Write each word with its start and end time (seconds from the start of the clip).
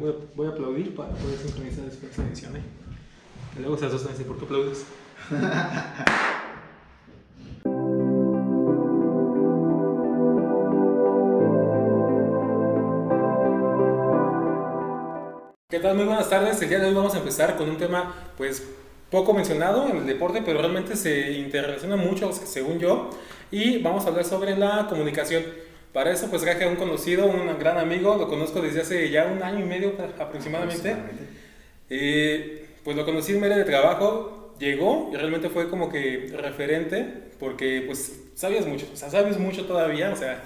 Voy 0.00 0.10
a, 0.10 0.14
voy 0.34 0.46
a 0.46 0.50
aplaudir 0.50 0.94
para 0.94 1.10
poder 1.10 1.38
sincronizar 1.38 1.84
después 1.84 2.10
esta 2.10 2.22
edición. 2.22 2.56
¿eh? 2.56 2.62
Luego 3.58 3.76
se 3.76 3.86
asustan 3.86 4.14
y 4.18 4.24
¿por 4.24 4.38
qué 4.38 4.44
aplaudes? 4.44 4.84
¿Qué 15.68 15.80
tal? 15.80 15.96
Muy 15.96 16.04
buenas 16.04 16.30
tardes. 16.30 16.62
El 16.62 16.68
día 16.68 16.78
de 16.78 16.86
hoy 16.86 16.94
vamos 16.94 17.14
a 17.14 17.18
empezar 17.18 17.56
con 17.56 17.68
un 17.68 17.76
tema, 17.76 18.14
pues, 18.36 18.62
poco 19.10 19.34
mencionado 19.34 19.88
en 19.88 19.96
el 19.96 20.06
deporte, 20.06 20.40
pero 20.44 20.60
realmente 20.60 20.94
se 20.96 21.32
interrelaciona 21.32 21.96
mucho, 21.96 22.32
según 22.32 22.78
yo. 22.78 23.10
Y 23.50 23.82
vamos 23.82 24.04
a 24.04 24.08
hablar 24.08 24.24
sobre 24.24 24.56
la 24.56 24.86
comunicación. 24.88 25.42
Para 25.94 26.10
eso, 26.10 26.28
pues 26.28 26.42
traje 26.42 26.64
a 26.64 26.68
un 26.68 26.74
conocido, 26.74 27.26
un 27.26 27.56
gran 27.56 27.78
amigo, 27.78 28.16
lo 28.16 28.28
conozco 28.28 28.60
desde 28.60 28.80
hace 28.80 29.10
ya 29.10 29.26
un 29.26 29.40
año 29.44 29.60
y 29.60 29.68
medio 29.68 29.94
aproximadamente. 30.18 30.96
Eh, 31.88 32.66
pues 32.82 32.96
lo 32.96 33.04
conocí 33.04 33.32
en 33.32 33.40
medio 33.40 33.56
de 33.56 33.62
trabajo, 33.62 34.56
llegó 34.58 35.10
y 35.12 35.16
realmente 35.16 35.50
fue 35.50 35.70
como 35.70 35.88
que 35.88 36.34
referente, 36.36 37.06
porque 37.38 37.84
pues 37.86 38.12
sabías 38.34 38.66
mucho, 38.66 38.88
o 38.92 38.96
sea, 38.96 39.08
sabes 39.08 39.38
mucho 39.38 39.66
todavía, 39.66 40.10
o 40.10 40.16
sea, 40.16 40.42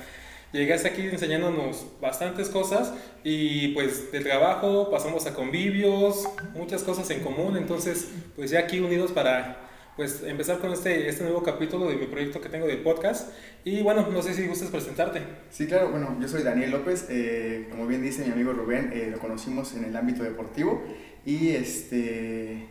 llegaste 0.53 0.89
aquí 0.89 1.01
enseñándonos 1.01 1.87
bastantes 1.99 2.51
cosas 2.51 2.93
y 3.25 3.69
pues 3.69 4.13
de 4.13 4.21
trabajo 4.21 4.91
pasamos 4.91 5.27
a 5.27 5.33
convivios, 5.33 6.29
muchas 6.55 6.83
cosas 6.83 7.09
en 7.09 7.21
común, 7.21 7.57
entonces 7.57 8.11
pues 8.37 8.51
ya 8.51 8.59
aquí 8.59 8.81
unidos 8.81 9.13
para 9.13 9.68
pues 9.99 10.23
empezar 10.23 10.61
con 10.61 10.73
este, 10.73 11.09
este 11.09 11.25
nuevo 11.25 11.43
capítulo 11.43 11.89
de 11.89 11.97
mi 11.97 12.07
proyecto 12.07 12.41
que 12.41 12.49
tengo 12.49 12.69
de 12.69 12.77
podcast. 12.77 13.33
Y 13.65 13.83
bueno, 13.83 14.07
no 14.13 14.23
sé 14.23 14.33
si 14.33 14.47
gustas 14.47 14.71
presentarte. 14.71 15.23
Sí, 15.51 15.67
claro, 15.67 15.91
bueno, 15.91 16.17
yo 16.21 16.29
soy 16.29 16.45
Daniel 16.45 16.71
López, 16.71 17.07
eh, 17.11 17.67
como 17.69 17.85
bien 17.85 18.01
dice 18.01 18.25
mi 18.25 18.31
amigo 18.31 18.53
Rubén, 18.53 18.93
eh, 18.95 19.09
lo 19.11 19.19
conocimos 19.19 19.75
en 19.75 19.85
el 19.85 19.97
ámbito 19.97 20.23
deportivo 20.23 20.85
y 21.27 21.49
este... 21.49 22.65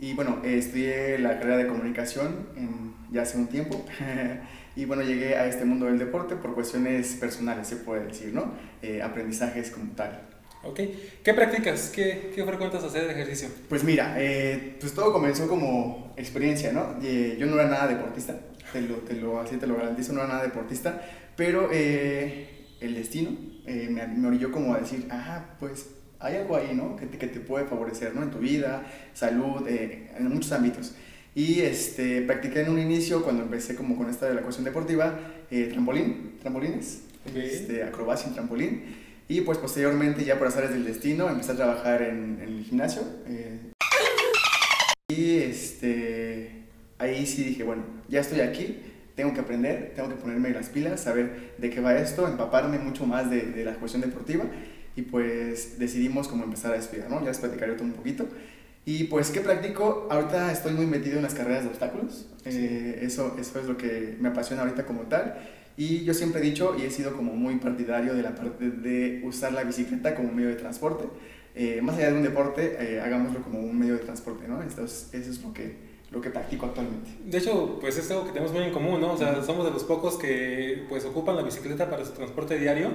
Y 0.00 0.14
bueno, 0.14 0.42
estudié 0.42 1.16
la 1.20 1.38
carrera 1.38 1.58
de 1.58 1.68
comunicación 1.68 2.48
ya 3.12 3.22
hace 3.22 3.38
un 3.38 3.46
tiempo. 3.46 3.86
y 4.76 4.84
bueno, 4.84 5.04
llegué 5.04 5.36
a 5.36 5.46
este 5.46 5.64
mundo 5.64 5.86
del 5.86 6.00
deporte 6.00 6.34
por 6.34 6.54
cuestiones 6.54 7.14
personales, 7.14 7.68
se 7.68 7.76
puede 7.76 8.06
decir, 8.06 8.34
¿no? 8.34 8.52
Eh, 8.82 9.00
aprendizajes 9.00 9.70
como 9.70 9.92
tal. 9.92 10.33
Ok. 10.66 10.80
¿Qué 11.22 11.34
practicas? 11.34 11.90
¿Qué, 11.94 12.32
qué 12.34 12.44
frecuentas 12.44 12.82
hacer 12.82 13.06
de 13.06 13.12
ejercicio? 13.12 13.48
Pues 13.68 13.84
mira, 13.84 14.16
eh, 14.18 14.76
pues 14.80 14.94
todo 14.94 15.12
comenzó 15.12 15.46
como 15.46 16.14
experiencia, 16.16 16.72
¿no? 16.72 16.96
Eh, 17.02 17.36
yo 17.38 17.46
no 17.46 17.54
era 17.54 17.68
nada 17.68 17.86
deportista, 17.86 18.38
te 18.72 18.80
lo, 18.80 18.96
te 18.96 19.14
lo, 19.14 19.40
así 19.40 19.56
te 19.56 19.66
lo 19.66 19.76
garantizo, 19.76 20.12
no 20.12 20.20
era 20.20 20.28
nada 20.28 20.42
deportista, 20.42 21.02
pero 21.36 21.68
eh, 21.72 22.48
el 22.80 22.94
destino 22.94 23.30
me, 23.66 24.06
me 24.06 24.28
orilló 24.28 24.50
como 24.50 24.74
a 24.74 24.78
decir, 24.78 25.06
ah, 25.10 25.56
pues 25.60 25.86
hay 26.18 26.36
algo 26.36 26.56
ahí, 26.56 26.74
¿no? 26.74 26.96
Que 26.96 27.06
te, 27.06 27.18
que 27.18 27.26
te 27.26 27.40
puede 27.40 27.66
favorecer, 27.66 28.14
¿no? 28.14 28.22
En 28.22 28.30
tu 28.30 28.38
vida, 28.38 28.86
salud, 29.12 29.66
en 29.68 30.28
muchos 30.28 30.52
ámbitos. 30.52 30.94
Y 31.34 31.60
este, 31.60 32.22
practiqué 32.22 32.60
en 32.60 32.70
un 32.70 32.78
inicio, 32.78 33.22
cuando 33.22 33.42
empecé 33.42 33.74
como 33.74 33.96
con 33.96 34.08
esta 34.08 34.26
de 34.26 34.34
la 34.34 34.42
cuestión 34.42 34.64
deportiva, 34.64 35.18
trampolín, 35.50 36.36
trampolines, 36.40 37.02
este, 37.34 37.82
acrobacia 37.82 38.28
en 38.28 38.34
trampolín. 38.34 39.03
Y 39.26 39.40
pues 39.40 39.58
posteriormente, 39.58 40.24
ya 40.24 40.38
por 40.38 40.48
azares 40.48 40.70
del 40.70 40.84
destino, 40.84 41.28
empecé 41.28 41.52
a 41.52 41.56
trabajar 41.56 42.02
en, 42.02 42.38
en 42.42 42.48
el 42.58 42.64
gimnasio. 42.64 43.02
Eh, 43.26 43.72
y 45.08 45.38
este, 45.38 46.64
ahí 46.98 47.26
sí 47.26 47.44
dije, 47.44 47.62
bueno, 47.62 47.84
ya 48.08 48.20
estoy 48.20 48.40
aquí, 48.40 48.80
tengo 49.14 49.32
que 49.32 49.40
aprender, 49.40 49.92
tengo 49.94 50.08
que 50.08 50.16
ponerme 50.16 50.50
las 50.50 50.68
pilas, 50.68 51.00
saber 51.00 51.54
de 51.56 51.70
qué 51.70 51.80
va 51.80 51.96
esto, 51.96 52.28
empaparme 52.28 52.78
mucho 52.78 53.06
más 53.06 53.30
de, 53.30 53.42
de 53.42 53.64
la 53.64 53.74
cuestión 53.74 54.02
deportiva. 54.02 54.44
Y 54.96 55.02
pues 55.02 55.78
decidimos 55.78 56.28
como 56.28 56.44
empezar 56.44 56.72
a 56.72 56.76
estudiar, 56.76 57.10
¿no? 57.10 57.20
Ya 57.20 57.28
les 57.28 57.38
platicaré 57.38 57.72
todo 57.72 57.84
un 57.84 57.94
poquito. 57.94 58.28
Y 58.84 59.04
pues, 59.04 59.30
¿qué 59.30 59.40
practico? 59.40 60.06
Ahorita 60.10 60.52
estoy 60.52 60.74
muy 60.74 60.86
metido 60.86 61.16
en 61.16 61.22
las 61.22 61.34
carreras 61.34 61.64
de 61.64 61.70
obstáculos. 61.70 62.28
Eh, 62.44 63.00
eso, 63.02 63.36
eso 63.40 63.58
es 63.58 63.66
lo 63.66 63.78
que 63.78 64.16
me 64.20 64.28
apasiona 64.28 64.62
ahorita 64.62 64.84
como 64.84 65.02
tal. 65.02 65.36
Y 65.76 66.04
yo 66.04 66.14
siempre 66.14 66.40
he 66.40 66.44
dicho 66.44 66.76
y 66.78 66.82
he 66.82 66.90
sido 66.90 67.16
como 67.16 67.34
muy 67.34 67.56
partidario 67.56 68.14
de 68.14 68.22
la 68.22 68.34
parte 68.34 68.70
de 68.70 69.22
usar 69.24 69.52
la 69.52 69.64
bicicleta 69.64 70.14
como 70.14 70.32
medio 70.32 70.50
de 70.50 70.56
transporte. 70.56 71.04
Eh, 71.56 71.80
más 71.82 71.96
allá 71.96 72.10
de 72.10 72.16
un 72.16 72.22
deporte, 72.22 72.76
eh, 72.78 73.00
hagámoslo 73.00 73.42
como 73.42 73.60
un 73.60 73.78
medio 73.78 73.94
de 73.94 74.00
transporte, 74.00 74.46
¿no? 74.46 74.62
Entonces, 74.62 75.08
eso 75.12 75.30
es 75.30 75.42
lo 75.42 75.52
que, 75.52 75.76
lo 76.10 76.20
que 76.20 76.30
practico 76.30 76.66
actualmente. 76.66 77.10
De 77.24 77.38
hecho, 77.38 77.78
pues 77.80 77.96
es 77.96 78.10
algo 78.10 78.24
que 78.24 78.30
tenemos 78.30 78.52
muy 78.52 78.62
en 78.62 78.72
común, 78.72 79.00
¿no? 79.00 79.12
O 79.12 79.16
sea, 79.16 79.42
somos 79.42 79.64
de 79.64 79.72
los 79.72 79.84
pocos 79.84 80.16
que 80.16 80.84
pues 80.88 81.04
ocupan 81.04 81.36
la 81.36 81.42
bicicleta 81.42 81.90
para 81.90 82.04
su 82.04 82.12
transporte 82.12 82.58
diario. 82.58 82.90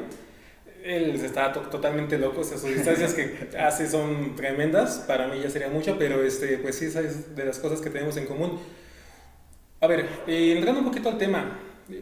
Él 0.83 1.15
está 1.15 1.51
totalmente 1.51 2.17
loco, 2.17 2.41
o 2.41 2.43
sea, 2.43 2.57
sus 2.57 2.73
distancias 2.73 3.13
que 3.13 3.49
hace 3.59 3.89
son 3.89 4.35
tremendas, 4.37 5.03
para 5.07 5.27
mí 5.27 5.41
ya 5.41 5.49
sería 5.49 5.67
mucho, 5.69 5.97
pero 5.99 6.23
este, 6.23 6.57
pues 6.57 6.75
sí, 6.75 6.85
esa 6.85 7.01
es 7.01 7.35
de 7.35 7.45
las 7.45 7.59
cosas 7.59 7.81
que 7.81 7.89
tenemos 7.89 8.15
en 8.15 8.25
común. 8.25 8.57
A 9.81 9.87
ver, 9.87 10.05
eh, 10.27 10.53
entrando 10.55 10.81
un 10.81 10.87
poquito 10.87 11.09
al 11.09 11.17
tema, 11.17 11.59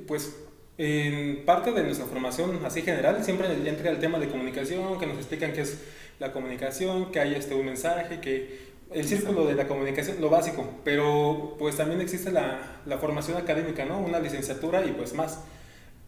pues 0.07 0.35
en 0.77 1.43
parte 1.43 1.71
de 1.71 1.83
nuestra 1.83 2.05
formación 2.05 2.59
así 2.63 2.83
general 2.83 3.23
siempre 3.23 3.47
entra 3.67 3.89
el 3.89 3.99
tema 3.99 4.19
de 4.19 4.29
comunicación, 4.29 4.99
que 4.99 5.07
nos 5.07 5.17
explican 5.17 5.53
qué 5.53 5.61
es 5.61 5.79
la 6.19 6.31
comunicación, 6.31 7.11
que 7.11 7.19
hay 7.19 7.35
este, 7.35 7.55
un 7.55 7.65
mensaje, 7.65 8.19
que 8.19 8.67
el 8.91 9.05
círculo 9.05 9.45
de 9.45 9.55
la 9.55 9.67
comunicación, 9.67 10.21
lo 10.21 10.29
básico, 10.29 10.69
pero 10.83 11.55
pues 11.59 11.75
también 11.75 11.99
existe 11.99 12.31
la, 12.31 12.81
la 12.85 12.97
formación 12.97 13.37
académica, 13.37 13.85
¿no? 13.85 13.99
Una 13.99 14.19
licenciatura 14.19 14.85
y 14.85 14.91
pues 14.91 15.13
más. 15.13 15.41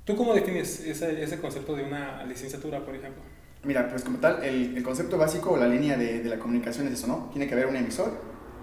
¿Tú 0.06 0.16
cómo 0.16 0.34
defines 0.34 0.80
ese, 0.86 1.22
ese 1.22 1.40
concepto 1.40 1.76
de 1.76 1.84
una 1.84 2.24
licenciatura, 2.26 2.80
por 2.80 2.96
ejemplo? 2.96 3.22
Mira, 3.64 3.90
pues 3.90 4.04
como 4.04 4.20
tal, 4.20 4.44
el, 4.44 4.78
el 4.78 4.84
concepto 4.84 5.18
básico 5.18 5.52
o 5.52 5.58
la 5.58 5.68
línea 5.68 5.98
de, 5.98 6.22
de, 6.22 6.30
la 6.30 6.40
comunicación 6.40 6.88
es 6.88 6.94
eso, 6.94 7.08
¿no? 7.08 7.30
Tiene 7.32 7.48
que 7.48 7.54
haber 7.54 7.68
un 7.68 7.76
emisor, 7.76 8.14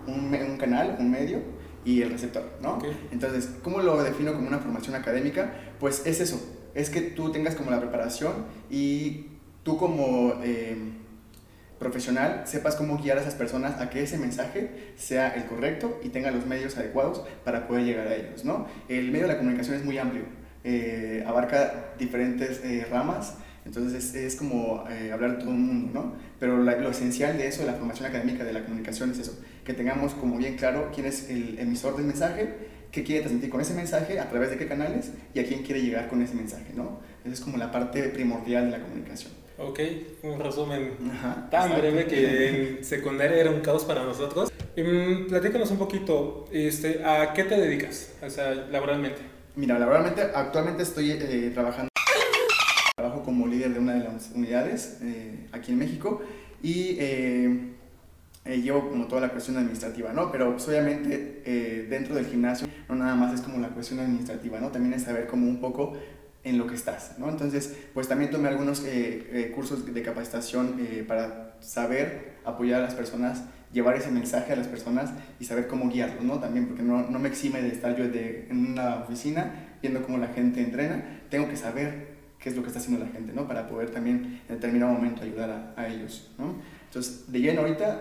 un, 0.06 0.34
un 0.34 0.56
canal, 0.56 0.96
un 0.98 1.10
medio 1.10 1.40
y 1.86 2.02
el 2.02 2.10
receptor, 2.10 2.42
¿no? 2.60 2.74
Okay. 2.74 3.08
Entonces, 3.12 3.48
¿cómo 3.62 3.80
lo 3.80 4.02
defino 4.02 4.34
como 4.34 4.48
una 4.48 4.58
formación 4.58 4.96
académica? 4.96 5.52
Pues 5.78 6.04
es 6.04 6.20
eso, 6.20 6.38
es 6.74 6.90
que 6.90 7.00
tú 7.00 7.30
tengas 7.30 7.54
como 7.54 7.70
la 7.70 7.80
preparación 7.80 8.34
y 8.68 9.28
tú 9.62 9.78
como 9.78 10.34
eh, 10.42 10.76
profesional 11.78 12.42
sepas 12.44 12.74
cómo 12.74 12.98
guiar 12.98 13.18
a 13.18 13.20
esas 13.20 13.36
personas 13.36 13.80
a 13.80 13.88
que 13.88 14.02
ese 14.02 14.18
mensaje 14.18 14.92
sea 14.96 15.28
el 15.28 15.44
correcto 15.44 16.00
y 16.02 16.08
tenga 16.08 16.32
los 16.32 16.44
medios 16.44 16.76
adecuados 16.76 17.22
para 17.44 17.68
poder 17.68 17.84
llegar 17.84 18.08
a 18.08 18.16
ellos, 18.16 18.44
¿no? 18.44 18.66
El 18.88 19.12
medio 19.12 19.28
de 19.28 19.34
la 19.34 19.38
comunicación 19.38 19.76
es 19.76 19.84
muy 19.84 19.96
amplio, 19.96 20.24
eh, 20.64 21.22
abarca 21.24 21.92
diferentes 21.98 22.62
eh, 22.64 22.84
ramas, 22.90 23.34
entonces 23.64 24.04
es, 24.04 24.14
es 24.14 24.36
como 24.36 24.84
eh, 24.90 25.12
hablar 25.12 25.36
de 25.36 25.38
todo 25.38 25.50
el 25.50 25.58
mundo, 25.58 25.90
¿no? 25.92 26.14
Pero 26.40 26.62
la, 26.62 26.76
lo 26.76 26.90
esencial 26.90 27.36
de 27.36 27.48
eso, 27.48 27.60
de 27.60 27.66
la 27.66 27.74
formación 27.74 28.06
académica 28.06 28.44
de 28.44 28.52
la 28.52 28.64
comunicación 28.64 29.10
es 29.10 29.18
eso, 29.18 29.38
que 29.66 29.74
tengamos 29.74 30.14
como 30.14 30.38
bien 30.38 30.56
claro 30.56 30.90
quién 30.94 31.06
es 31.06 31.28
el 31.28 31.58
emisor 31.58 31.96
del 31.96 32.06
mensaje, 32.06 32.54
qué 32.92 33.02
quiere 33.02 33.22
transmitir 33.22 33.50
con 33.50 33.60
ese 33.60 33.74
mensaje, 33.74 34.20
a 34.20 34.30
través 34.30 34.50
de 34.50 34.56
qué 34.56 34.68
canales 34.68 35.10
y 35.34 35.40
a 35.40 35.44
quién 35.44 35.64
quiere 35.64 35.82
llegar 35.82 36.08
con 36.08 36.22
ese 36.22 36.34
mensaje, 36.34 36.72
¿no? 36.74 37.00
Esa 37.24 37.34
es 37.34 37.40
como 37.40 37.58
la 37.58 37.72
parte 37.72 38.04
primordial 38.10 38.66
de 38.66 38.78
la 38.78 38.84
comunicación. 38.84 39.32
Ok, 39.58 39.80
un 40.22 40.38
resumen 40.38 40.92
Ajá, 41.10 41.48
tan 41.50 41.70
exacto. 41.70 41.80
breve 41.80 42.06
que 42.06 42.48
en 42.78 42.84
secundaria 42.84 43.38
era 43.38 43.50
un 43.50 43.60
caos 43.60 43.84
para 43.84 44.04
nosotros. 44.04 44.52
Um, 44.76 45.26
platícanos 45.26 45.70
un 45.70 45.78
poquito, 45.78 46.46
este, 46.52 47.02
¿a 47.04 47.32
qué 47.32 47.44
te 47.44 47.58
dedicas, 47.58 48.12
o 48.22 48.30
sea, 48.30 48.54
laboralmente? 48.54 49.20
Mira, 49.56 49.78
laboralmente 49.78 50.22
actualmente 50.22 50.84
estoy 50.84 51.10
eh, 51.12 51.50
trabajando 51.52 51.88
trabajo 52.94 53.22
como 53.24 53.46
líder 53.46 53.74
de 53.74 53.80
una 53.80 53.94
de 53.94 54.04
las 54.04 54.30
unidades 54.34 54.98
eh, 55.02 55.48
aquí 55.52 55.72
en 55.72 55.78
México 55.78 56.22
y 56.62 56.96
eh, 56.98 57.75
eh, 58.46 58.60
llevo 58.60 58.88
como 58.88 59.06
toda 59.06 59.22
la 59.22 59.28
cuestión 59.30 59.56
administrativa, 59.56 60.12
¿no? 60.12 60.30
Pero 60.30 60.52
pues, 60.52 60.68
obviamente 60.68 61.42
eh, 61.44 61.86
dentro 61.90 62.14
del 62.14 62.26
gimnasio 62.26 62.68
no 62.88 62.94
nada 62.94 63.14
más 63.16 63.34
es 63.34 63.40
como 63.40 63.58
la 63.58 63.68
cuestión 63.70 63.98
administrativa, 64.00 64.60
¿no? 64.60 64.70
También 64.70 64.94
es 64.94 65.02
saber 65.02 65.26
como 65.26 65.48
un 65.48 65.60
poco 65.60 65.94
en 66.44 66.56
lo 66.56 66.68
que 66.68 66.76
estás, 66.76 67.18
¿no? 67.18 67.28
Entonces, 67.28 67.76
pues 67.92 68.06
también 68.06 68.30
tomé 68.30 68.48
algunos 68.48 68.84
eh, 68.86 69.50
cursos 69.52 69.92
de 69.92 70.02
capacitación 70.02 70.78
para 71.08 71.56
saber 71.58 72.36
apoyar 72.44 72.80
a 72.80 72.84
las 72.84 72.94
personas, 72.94 73.42
llevar 73.72 73.96
ese 73.96 74.12
mensaje 74.12 74.52
a 74.52 74.56
las 74.56 74.68
personas 74.68 75.10
y 75.40 75.44
saber 75.44 75.66
cómo 75.66 75.90
guiarlos, 75.90 76.22
¿no? 76.22 76.38
También 76.38 76.66
porque 76.68 76.84
no, 76.84 77.02
no 77.10 77.18
me 77.18 77.28
exime 77.28 77.60
de 77.62 77.68
estar 77.68 77.96
yo 77.96 78.08
de, 78.08 78.46
en 78.48 78.72
una 78.72 78.98
oficina 78.98 79.76
viendo 79.82 80.02
cómo 80.02 80.18
la 80.18 80.28
gente 80.28 80.60
entrena, 80.60 81.20
tengo 81.30 81.48
que 81.48 81.56
saber 81.56 82.14
qué 82.38 82.50
es 82.50 82.56
lo 82.56 82.62
que 82.62 82.68
está 82.68 82.78
haciendo 82.78 83.04
la 83.04 83.10
gente, 83.10 83.32
¿no? 83.32 83.48
Para 83.48 83.66
poder 83.66 83.90
también 83.90 84.40
en 84.48 84.54
determinado 84.54 84.92
momento 84.92 85.24
ayudar 85.24 85.50
a, 85.50 85.80
a 85.80 85.88
ellos, 85.88 86.30
¿no? 86.38 86.54
Entonces, 86.84 87.30
de 87.30 87.40
lleno 87.40 87.62
ahorita 87.62 88.00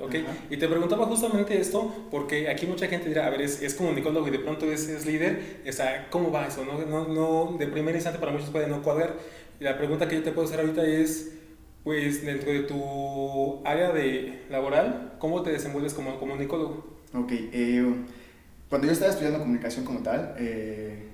Ok, 0.00 0.14
y 0.50 0.56
te 0.56 0.68
preguntaba 0.68 1.06
justamente 1.06 1.60
esto 1.60 1.92
porque 2.10 2.48
aquí 2.48 2.66
mucha 2.66 2.86
gente 2.86 3.08
dirá, 3.08 3.26
a 3.26 3.30
ver, 3.30 3.42
es, 3.42 3.60
es 3.60 3.74
comunicólogo 3.74 4.28
y 4.28 4.30
de 4.30 4.38
pronto 4.38 4.70
es, 4.70 4.88
es 4.88 5.04
líder, 5.04 5.62
o 5.68 5.72
sea, 5.72 6.08
¿cómo 6.10 6.30
va 6.30 6.46
eso? 6.46 6.64
No, 6.64 6.78
no, 6.84 7.08
no, 7.08 7.56
de 7.58 7.66
primer 7.66 7.94
instante 7.94 8.18
para 8.18 8.32
muchos 8.32 8.50
puede 8.50 8.68
no 8.68 8.82
cuadrar. 8.82 9.16
La 9.58 9.76
pregunta 9.76 10.08
que 10.08 10.16
yo 10.16 10.22
te 10.22 10.32
puedo 10.32 10.46
hacer 10.46 10.60
ahorita 10.60 10.84
es, 10.84 11.32
pues, 11.84 12.24
dentro 12.24 12.52
de 12.52 12.60
tu 12.60 13.60
área 13.64 13.92
de 13.92 14.44
laboral, 14.50 15.14
¿cómo 15.18 15.42
te 15.42 15.50
desenvuelves 15.50 15.94
como 15.94 16.18
comunicólogo? 16.18 16.84
Ok, 17.14 17.32
eh, 17.32 17.94
cuando 18.68 18.86
yo 18.86 18.92
estaba 18.92 19.10
estudiando 19.10 19.38
comunicación 19.38 19.84
como 19.84 20.00
tal, 20.00 20.34
eh, 20.38 21.08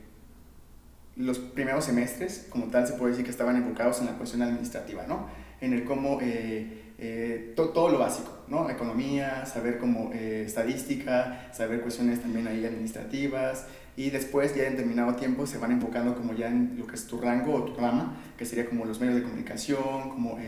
los 1.16 1.38
primeros 1.38 1.84
semestres, 1.84 2.46
como 2.50 2.66
tal, 2.66 2.86
se 2.86 2.92
puede 2.94 3.10
decir 3.10 3.25
que 3.25 3.30
estaban 3.30 3.56
enfocados 3.56 4.00
en 4.00 4.06
la 4.06 4.12
cuestión 4.12 4.42
administrativa, 4.42 5.06
¿no? 5.06 5.26
En 5.60 5.72
el 5.72 5.84
cómo, 5.84 6.19
eh, 6.20 6.94
eh, 6.99 7.55
todo 7.56 7.88
lo 7.88 7.99
básico, 7.99 8.44
¿no? 8.49 8.70
Economía, 8.70 9.44
saber 9.46 9.78
cómo 9.78 10.12
estadística, 10.12 11.49
saber 11.52 11.81
cuestiones 11.81 12.20
también 12.20 12.46
ahí 12.46 12.64
administrativas, 12.64 13.66
y 13.96 14.10
después 14.10 14.55
ya 14.55 14.64
en 14.64 14.72
determinado 14.76 15.14
tiempo 15.16 15.46
se 15.46 15.58
van 15.58 15.72
enfocando 15.72 16.14
como 16.14 16.32
ya 16.32 16.49
en 16.49 16.76
lo 16.78 16.87
que 16.87 16.94
es 16.94 17.06
tu 17.06 17.20
rango 17.20 17.55
o 17.55 17.64
tu 17.64 17.75
rama, 17.75 18.16
que 18.37 18.44
sería 18.44 18.66
como 18.66 18.84
los 18.84 19.00
medios 19.00 19.16
de 19.16 19.22
comunicación, 19.22 20.10
como 20.10 20.38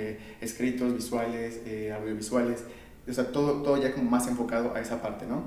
escritos, 0.40 0.94
visuales, 0.94 1.60
audiovisuales, 1.92 2.62
o 3.08 3.12
sea, 3.12 3.32
todo, 3.32 3.62
todo 3.62 3.82
ya 3.82 3.92
como 3.92 4.08
más 4.08 4.28
enfocado 4.28 4.74
a 4.74 4.80
esa 4.80 5.02
parte, 5.02 5.26
¿no? 5.26 5.42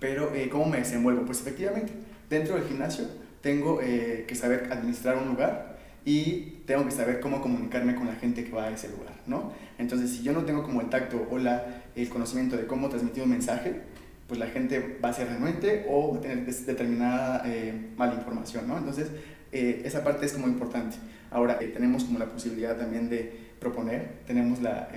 Pero, 0.00 0.32
¿cómo 0.50 0.66
me 0.66 0.78
desenvuelvo? 0.78 1.24
Pues 1.24 1.40
efectivamente, 1.40 1.92
dentro 2.28 2.56
del 2.56 2.64
gimnasio 2.64 3.06
tengo 3.42 3.80
eh, 3.82 4.24
que 4.26 4.34
saber 4.34 4.68
administrar 4.72 5.18
un 5.18 5.28
lugar 5.28 5.76
y 6.04 6.51
tengo 6.66 6.84
que 6.84 6.90
saber 6.90 7.20
cómo 7.20 7.40
comunicarme 7.40 7.94
con 7.94 8.06
la 8.06 8.14
gente 8.14 8.44
que 8.44 8.52
va 8.52 8.64
a 8.64 8.70
ese 8.70 8.88
lugar, 8.88 9.14
¿no? 9.26 9.52
Entonces, 9.78 10.10
si 10.10 10.22
yo 10.22 10.32
no 10.32 10.44
tengo 10.44 10.62
como 10.62 10.80
el 10.80 10.88
tacto 10.88 11.26
o 11.30 11.38
la, 11.38 11.82
el 11.96 12.08
conocimiento 12.08 12.56
de 12.56 12.66
cómo 12.66 12.88
transmitir 12.88 13.22
un 13.22 13.30
mensaje, 13.30 13.80
pues 14.28 14.38
la 14.38 14.46
gente 14.46 14.98
va 15.04 15.10
a 15.10 15.12
ser 15.12 15.28
renuente 15.28 15.86
o 15.88 16.12
va 16.12 16.18
a 16.18 16.20
tener 16.20 16.46
determinada 16.46 17.42
eh, 17.46 17.90
mala 17.96 18.14
información, 18.14 18.68
¿no? 18.68 18.78
Entonces, 18.78 19.08
eh, 19.50 19.82
esa 19.84 20.04
parte 20.04 20.26
es 20.26 20.32
como 20.32 20.48
importante. 20.48 20.96
Ahora, 21.30 21.58
tenemos 21.58 22.04
como 22.04 22.18
la 22.18 22.26
posibilidad 22.26 22.76
también 22.76 23.08
de 23.08 23.32
proponer, 23.58 24.20
tenemos 24.26 24.60
la 24.60 24.88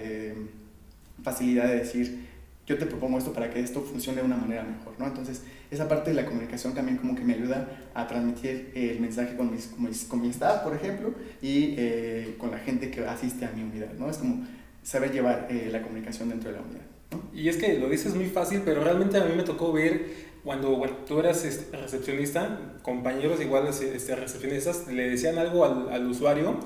facilidad 1.24 1.68
de 1.68 1.78
decir, 1.78 2.28
yo 2.68 2.78
te 2.78 2.86
propongo 2.86 3.20
esto 3.20 3.32
para 3.32 3.52
que 3.52 3.60
esto 3.60 3.82
funcione 3.82 4.22
de 4.22 4.26
una 4.26 4.38
manera 4.38 4.64
mejor, 4.64 4.94
¿no? 4.98 5.06
Entonces, 5.06 5.44
esa 5.70 5.88
parte 5.88 6.10
de 6.10 6.16
la 6.16 6.26
comunicación 6.26 6.74
también 6.74 6.98
como 6.98 7.16
que 7.16 7.24
me 7.24 7.34
ayuda 7.34 7.68
a 7.94 8.08
transmitir 8.08 8.72
el 8.74 9.00
mensaje 9.00 9.36
con, 9.36 9.52
mis, 9.52 9.68
con, 10.06 10.22
mi 10.22 10.30
staff, 10.30 10.64
por 10.64 10.76
ejemplo, 10.76 11.14
y 11.42 11.76
eh, 11.78 12.36
con 12.40 12.52
la 12.52 12.58
gente 12.58 12.90
que 12.90 13.06
asiste 13.06 13.46
a 13.46 13.52
mi 13.52 13.62
unidad, 13.62 13.94
¿no? 13.94 14.10
Es 14.10 14.18
como 14.18 14.48
saber 14.82 15.12
llevar 15.12 15.48
eh, 15.52 15.70
la 15.72 15.84
comunicación 15.84 16.30
dentro 16.30 16.50
de 16.50 16.58
la 16.58 16.64
unidad, 16.64 16.86
¿no? 17.12 17.22
Y 17.34 17.50
es 17.50 17.58
que 17.58 17.78
lo 17.78 17.88
dices 17.88 18.16
muy 18.16 18.26
fácil, 18.26 18.62
pero 18.66 18.84
realmente 18.84 19.18
a 19.18 19.26
mí 19.26 19.36
me 19.36 19.44
tocó 19.44 19.72
ver 19.72 20.36
cuando 20.44 20.76
bueno, 20.76 20.96
tú 21.08 21.20
eras 21.20 21.44
este, 21.46 21.78
recepcionista, 21.78 22.78
compañeros 22.82 23.42
iguales 23.42 23.80
este, 23.82 24.16
recepcionistas 24.16 24.88
le 24.88 25.10
decían 25.10 25.38
algo 25.38 25.66
al, 25.66 25.90
al 25.90 26.06
usuario 26.08 26.60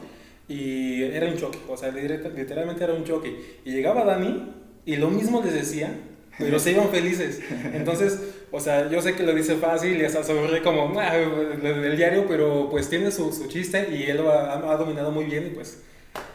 y 0.49 1.03
era 1.03 1.27
un 1.27 1.37
choque, 1.37 1.59
o 1.67 1.77
sea, 1.77 1.91
literalmente 1.91 2.83
era 2.83 2.93
un 2.93 3.03
choque. 3.03 3.59
Y 3.63 3.71
llegaba 3.71 4.03
Dani 4.03 4.58
y 4.89 4.95
lo 4.95 5.11
mismo 5.11 5.39
les 5.43 5.53
decía, 5.53 5.95
pero 6.39 6.57
se 6.57 6.71
iban 6.71 6.89
felices. 6.89 7.41
Entonces, 7.73 8.19
o 8.49 8.59
sea, 8.59 8.89
yo 8.89 8.99
sé 9.03 9.13
que 9.13 9.21
lo 9.21 9.35
dice 9.35 9.55
fácil 9.55 10.01
y 10.01 10.03
hasta 10.03 10.23
sobre 10.23 10.63
como 10.63 10.99
ah, 10.99 11.15
el 11.15 11.95
diario, 11.95 12.25
pero 12.27 12.69
pues 12.71 12.89
tiene 12.89 13.11
su, 13.11 13.31
su 13.31 13.47
chiste 13.47 13.89
y 13.91 14.09
él 14.09 14.17
lo 14.17 14.31
ha, 14.31 14.53
ha, 14.53 14.77
dominado 14.77 15.11
muy 15.11 15.25
bien 15.25 15.45
y 15.45 15.49
pues 15.51 15.83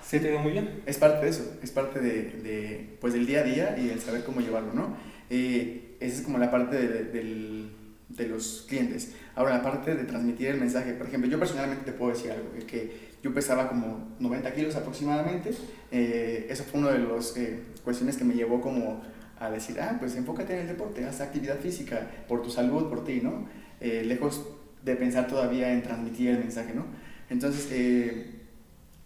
se 0.06 0.20
te 0.20 0.30
muy 0.38 0.52
bien. 0.52 0.82
Es 0.86 0.98
parte 0.98 1.24
de 1.24 1.30
eso, 1.32 1.56
es 1.64 1.72
parte 1.72 1.98
de, 1.98 2.22
de, 2.44 2.96
pues 3.00 3.12
del 3.12 3.26
día 3.26 3.40
a 3.40 3.42
día 3.42 3.76
y 3.76 3.90
el 3.90 3.98
saber 4.00 4.22
cómo 4.22 4.40
llevarlo, 4.40 4.72
¿no? 4.72 4.96
Eh, 5.30 5.96
esa 5.98 6.18
es 6.18 6.22
como 6.22 6.38
la 6.38 6.52
parte 6.52 6.76
de, 6.76 7.04
del, 7.06 7.70
de 8.08 8.28
los 8.28 8.64
clientes. 8.68 9.12
Ahora, 9.34 9.56
la 9.56 9.62
parte 9.62 9.94
de 9.94 10.04
transmitir 10.04 10.48
el 10.48 10.58
mensaje, 10.58 10.92
por 10.92 11.06
ejemplo, 11.06 11.28
yo 11.28 11.38
personalmente 11.38 11.84
te 11.84 11.92
puedo 11.92 12.12
decir 12.12 12.30
algo, 12.30 12.50
que 12.66 13.14
yo 13.24 13.32
pesaba 13.32 13.68
como 13.68 14.14
90 14.20 14.52
kilos 14.54 14.76
aproximadamente. 14.76 15.50
Eh, 15.90 16.46
eso 16.50 16.62
fue 16.64 16.80
una 16.80 16.90
de 16.90 16.98
las 16.98 17.34
eh, 17.36 17.60
cuestiones 17.82 18.16
que 18.16 18.24
me 18.24 18.34
llevó 18.34 18.60
como 18.60 19.02
a 19.38 19.50
decir, 19.50 19.80
ah, 19.80 19.96
pues 19.98 20.14
enfócate 20.14 20.52
en 20.52 20.60
el 20.60 20.68
deporte, 20.68 21.04
haz 21.04 21.20
actividad 21.20 21.58
física 21.58 22.08
por 22.28 22.42
tu 22.42 22.50
salud, 22.50 22.88
por 22.88 23.04
ti, 23.04 23.20
¿no? 23.22 23.48
Eh, 23.80 24.02
lejos 24.04 24.46
de 24.84 24.94
pensar 24.94 25.26
todavía 25.26 25.72
en 25.72 25.82
transmitir 25.82 26.28
el 26.30 26.38
mensaje, 26.38 26.74
¿no? 26.74 26.84
Entonces, 27.30 27.64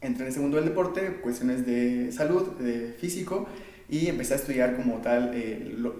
entré 0.01 0.25
en 0.25 0.29
ese 0.29 0.41
mundo 0.41 0.57
del 0.57 0.67
deporte, 0.67 1.21
cuestiones 1.23 1.65
de 1.65 2.11
salud, 2.11 2.59
de 2.59 2.93
físico, 2.99 3.47
y 3.89 4.09
empecé 4.09 4.35
a 4.35 4.37
estudiar 4.37 4.77
como 4.77 4.97
tal 4.97 5.33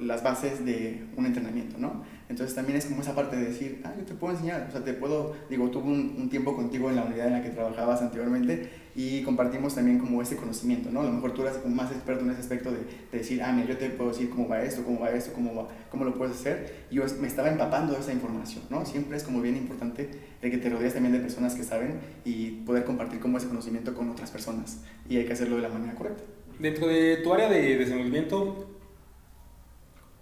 las 0.03 0.23
bases 0.23 0.65
de 0.65 1.05
un 1.17 1.25
entrenamiento, 1.25 1.79
¿no? 1.79 2.05
Entonces 2.29 2.55
también 2.55 2.79
es 2.79 2.87
como 2.87 3.01
esa 3.01 3.15
parte 3.15 3.37
de 3.37 3.47
decir, 3.47 3.81
ah, 3.85 3.95
yo 3.97 4.05
te 4.05 4.15
puedo 4.15 4.35
enseñar, 4.35 4.67
o 4.69 4.73
sea, 4.73 4.85
te 4.85 4.93
puedo, 4.93 5.35
digo, 5.49 5.71
tuve 5.71 5.85
un, 5.85 6.17
un, 6.19 6.29
tiempo 6.29 6.55
contigo 6.55 6.91
en 6.91 6.97
la 6.97 7.05
unidad 7.05 7.29
en 7.29 7.33
la 7.33 7.43
que 7.43 7.49
trabajabas 7.49 8.03
anteriormente 8.03 8.71
y 8.95 9.23
compartimos 9.23 9.75
también 9.75 9.99
como 9.99 10.21
ese 10.21 10.37
conocimiento, 10.37 10.91
¿no? 10.91 11.01
A 11.01 11.05
lo 11.05 11.13
mejor 11.13 11.33
tú 11.33 11.43
eras 11.43 11.57
como 11.57 11.75
más 11.75 11.91
experto 11.91 12.25
en 12.25 12.31
ese 12.31 12.41
aspecto 12.41 12.71
de, 12.71 12.79
de, 12.79 13.19
decir, 13.19 13.43
ah, 13.43 13.53
mira, 13.53 13.69
yo 13.69 13.79
te 13.79 13.89
puedo 13.91 14.11
decir 14.11 14.29
cómo 14.29 14.47
va 14.47 14.61
esto, 14.61 14.85
cómo 14.85 15.01
va 15.01 15.11
esto, 15.11 15.33
cómo, 15.33 15.55
va, 15.55 15.69
cómo 15.91 16.05
lo 16.05 16.19
puedes 16.19 16.37
hacer. 16.37 16.85
Y 16.91 16.97
yo 16.97 17.05
me 17.21 17.29
estaba 17.29 17.49
empapando 17.49 17.95
de 17.95 18.01
esa 18.01 18.13
información, 18.13 18.65
¿no? 18.69 18.85
Siempre 18.85 19.17
es 19.17 19.23
como 19.23 19.41
bien 19.41 19.57
importante 19.57 20.11
de 20.43 20.51
que 20.51 20.59
te 20.59 20.69
rodees 20.69 20.95
también 20.95 21.15
de 21.15 21.21
personas 21.21 21.55
que 21.55 21.63
saben 21.63 21.95
y 22.25 22.51
poder 22.67 22.85
compartir 22.85 23.21
como 23.21 23.39
ese 23.39 23.49
conocimiento 23.49 23.95
con 23.95 24.11
otras 24.11 24.31
personas. 24.31 24.83
Y 25.09 25.17
hay 25.17 25.25
que 25.25 25.33
hacerlo 25.33 25.57
de 25.57 25.63
la 25.63 25.69
manera 25.69 25.95
correcta. 25.95 26.25
Dentro 26.59 26.89
de 26.89 27.19
tu 27.19 27.33
área 27.33 27.49
de 27.49 27.79
desenvolvimiento, 27.79 28.78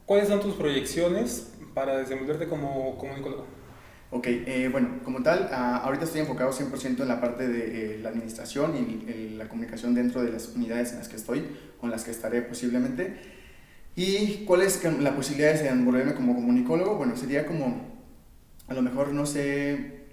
¿cuáles 0.06 0.28
son 0.28 0.40
tus 0.40 0.54
proyecciones 0.54 1.52
para 1.74 1.98
desenvolverte 1.98 2.48
como 2.48 2.96
comunicólogo? 2.96 3.44
Ok, 4.10 4.26
eh, 4.28 4.68
bueno, 4.70 5.00
como 5.04 5.22
tal, 5.22 5.48
ah, 5.52 5.78
ahorita 5.84 6.04
estoy 6.04 6.20
enfocado 6.20 6.52
100% 6.52 7.02
en 7.02 7.08
la 7.08 7.20
parte 7.20 7.48
de 7.48 7.96
eh, 7.96 7.98
la 7.98 8.10
administración 8.10 8.74
y 8.76 9.30
la 9.36 9.48
comunicación 9.48 9.94
dentro 9.94 10.22
de 10.22 10.30
las 10.30 10.54
unidades 10.54 10.92
en 10.92 10.98
las 10.98 11.08
que 11.08 11.16
estoy, 11.16 11.44
con 11.80 11.90
las 11.90 12.04
que 12.04 12.12
estaré 12.12 12.40
posiblemente. 12.42 13.16
¿Y 13.96 14.44
cuál 14.44 14.60
es 14.60 14.84
la 15.00 15.16
posibilidad 15.16 15.52
de 15.52 15.62
desenvolverme 15.62 16.14
como 16.14 16.34
comunicólogo? 16.34 16.96
Bueno, 16.96 17.16
sería 17.16 17.46
como, 17.46 17.96
a 18.68 18.74
lo 18.74 18.82
mejor, 18.82 19.12
no 19.12 19.24
sé, 19.24 20.04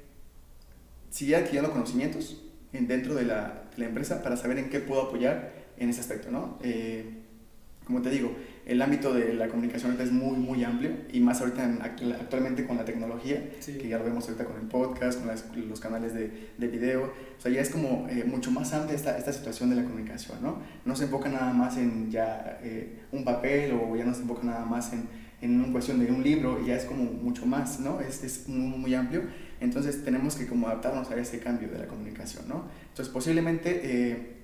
seguir 1.10 1.36
adquiriendo 1.36 1.70
conocimientos 1.70 2.42
dentro 2.72 3.14
de 3.14 3.26
la, 3.26 3.66
de 3.76 3.84
la 3.84 3.86
empresa 3.86 4.24
para 4.24 4.38
saber 4.38 4.58
en 4.58 4.70
qué 4.70 4.80
puedo 4.80 5.02
apoyar 5.02 5.52
en 5.78 5.90
ese 5.90 6.00
aspecto, 6.00 6.32
¿no? 6.32 6.58
Eh, 6.64 7.24
como 7.86 8.02
te 8.02 8.10
digo, 8.10 8.34
el 8.66 8.82
ámbito 8.82 9.14
de 9.14 9.34
la 9.34 9.50
comunicación 9.50 9.92
ahorita 9.92 10.06
es 10.06 10.12
muy, 10.12 10.38
muy 10.38 10.64
amplio 10.64 10.92
y 11.12 11.20
más 11.20 11.42
ahorita 11.42 11.80
actualmente 11.82 12.66
con 12.66 12.78
la 12.78 12.86
tecnología, 12.86 13.50
que 13.66 13.88
ya 13.88 13.98
lo 13.98 14.06
vemos 14.06 14.24
ahorita 14.26 14.46
con 14.46 14.56
el 14.56 14.68
podcast, 14.68 15.20
con 15.20 15.70
los 15.70 15.80
canales 15.82 16.14
de, 16.14 16.52
de, 16.58 16.68
video, 16.68 17.04
o 17.04 17.42
sea, 17.42 17.52
ya 17.52 17.60
es 17.60 17.70
como 17.70 18.08
eh, 18.10 18.24
mucho 18.26 18.52
más 18.52 18.74
amplia 18.74 18.96
esta, 18.96 19.18
esta 19.18 19.34
situación 19.34 19.70
de 19.70 19.76
la 19.76 19.84
comunicación, 19.84 20.38
¿no? 20.42 20.60
No 20.86 20.96
se 20.96 21.06
enfoca 21.06 21.28
nada 21.28 21.52
más 21.52 21.78
en 21.78 22.10
ya 22.10 22.60
eh, 22.64 23.02
un 23.12 23.26
papel 23.26 23.74
o 23.74 23.98
ya 23.98 24.06
no 24.06 24.14
se 24.14 24.22
enfoca 24.22 24.44
nada 24.44 24.66
más 24.66 24.94
en, 24.94 25.08
en 25.42 25.60
una 25.60 25.72
cuestión 25.74 26.00
de 26.00 26.10
un 26.10 26.24
libro, 26.24 26.66
ya 26.66 26.76
es 26.78 26.86
como 26.86 27.04
mucho 27.04 27.46
más, 27.46 27.82
¿no? 27.82 28.00
Es, 28.00 28.24
es 28.24 28.48
muy, 28.48 28.78
muy, 28.78 28.96
amplio, 28.96 29.24
entonces 29.60 30.06
tenemos 30.06 30.36
que 30.36 30.48
como 30.48 30.68
adaptarnos 30.68 31.12
a 31.12 31.18
ese 31.18 31.40
cambio 31.40 31.68
de 31.68 31.80
la 31.80 31.88
comunicación, 31.88 32.48
¿no? 32.48 32.70
Entonces 32.90 33.14
posiblemente... 33.14 33.82
Eh, 33.84 34.43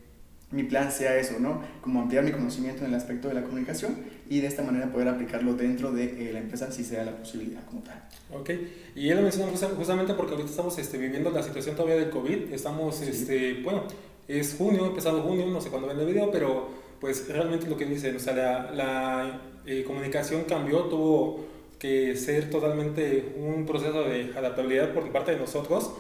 mi 0.51 0.63
plan 0.63 0.92
sea 0.92 1.16
eso, 1.18 1.40
¿no? 1.40 1.62
Como 1.81 2.02
ampliar 2.02 2.23
mi 2.23 2.31
conocimiento 2.31 2.83
en 2.83 2.90
el 2.90 2.95
aspecto 2.95 3.28
de 3.28 3.35
la 3.35 3.44
comunicación 3.44 3.97
y 4.30 4.42
de 4.42 4.47
esta 4.47 4.64
manera 4.64 4.92
poder 4.92 5.07
aplicarlo 5.07 5.54
dentro 5.54 5.92
de 5.92 6.30
eh, 6.30 6.33
la 6.33 6.40
empresa 6.40 6.71
si 6.71 6.83
sea 6.83 7.04
la 7.06 7.16
posibilidad 7.16 7.64
como 7.66 7.81
tal. 7.81 8.04
Ok, 8.31 8.52
y 8.95 9.09
él 9.09 9.18
lo 9.18 9.23
menciona 9.23 9.52
justamente 9.76 10.14
porque 10.14 10.33
ahorita 10.33 10.50
estamos 10.50 10.78
este, 10.80 10.97
viviendo 10.97 11.30
la 11.30 11.44
situación 11.44 11.76
todavía 11.76 11.97
del 11.97 12.09
COVID, 12.09 12.52
estamos, 12.52 13.02
este, 13.02 13.62
bueno, 13.64 13.83
es 14.28 14.56
junio, 14.57 14.85
empezado 14.85 15.21
junio, 15.21 15.45
no 15.47 15.62
sé 15.62 15.69
cuándo 15.69 15.88
ven 15.88 16.00
el 16.00 16.07
video, 16.07 16.31
pero 16.31 16.69
pues 17.00 17.28
realmente 17.30 17.68
lo 17.68 17.78
que 17.78 17.85
dicen, 17.85 18.16
o 18.16 18.19
sea, 18.19 18.33
la, 18.33 18.71
la 18.71 19.42
eh, 19.66 19.83
comunicación 19.83 20.44
cambió, 20.44 20.83
tuvo 20.85 21.45
que 21.78 22.16
ser 22.16 22.50
totalmente 22.50 23.33
un 23.38 23.66
proceso 23.66 24.04
de 24.04 24.33
adaptabilidad 24.35 24.94
por 24.94 25.09
parte 25.12 25.31
de 25.31 25.38
nosotros, 25.38 25.92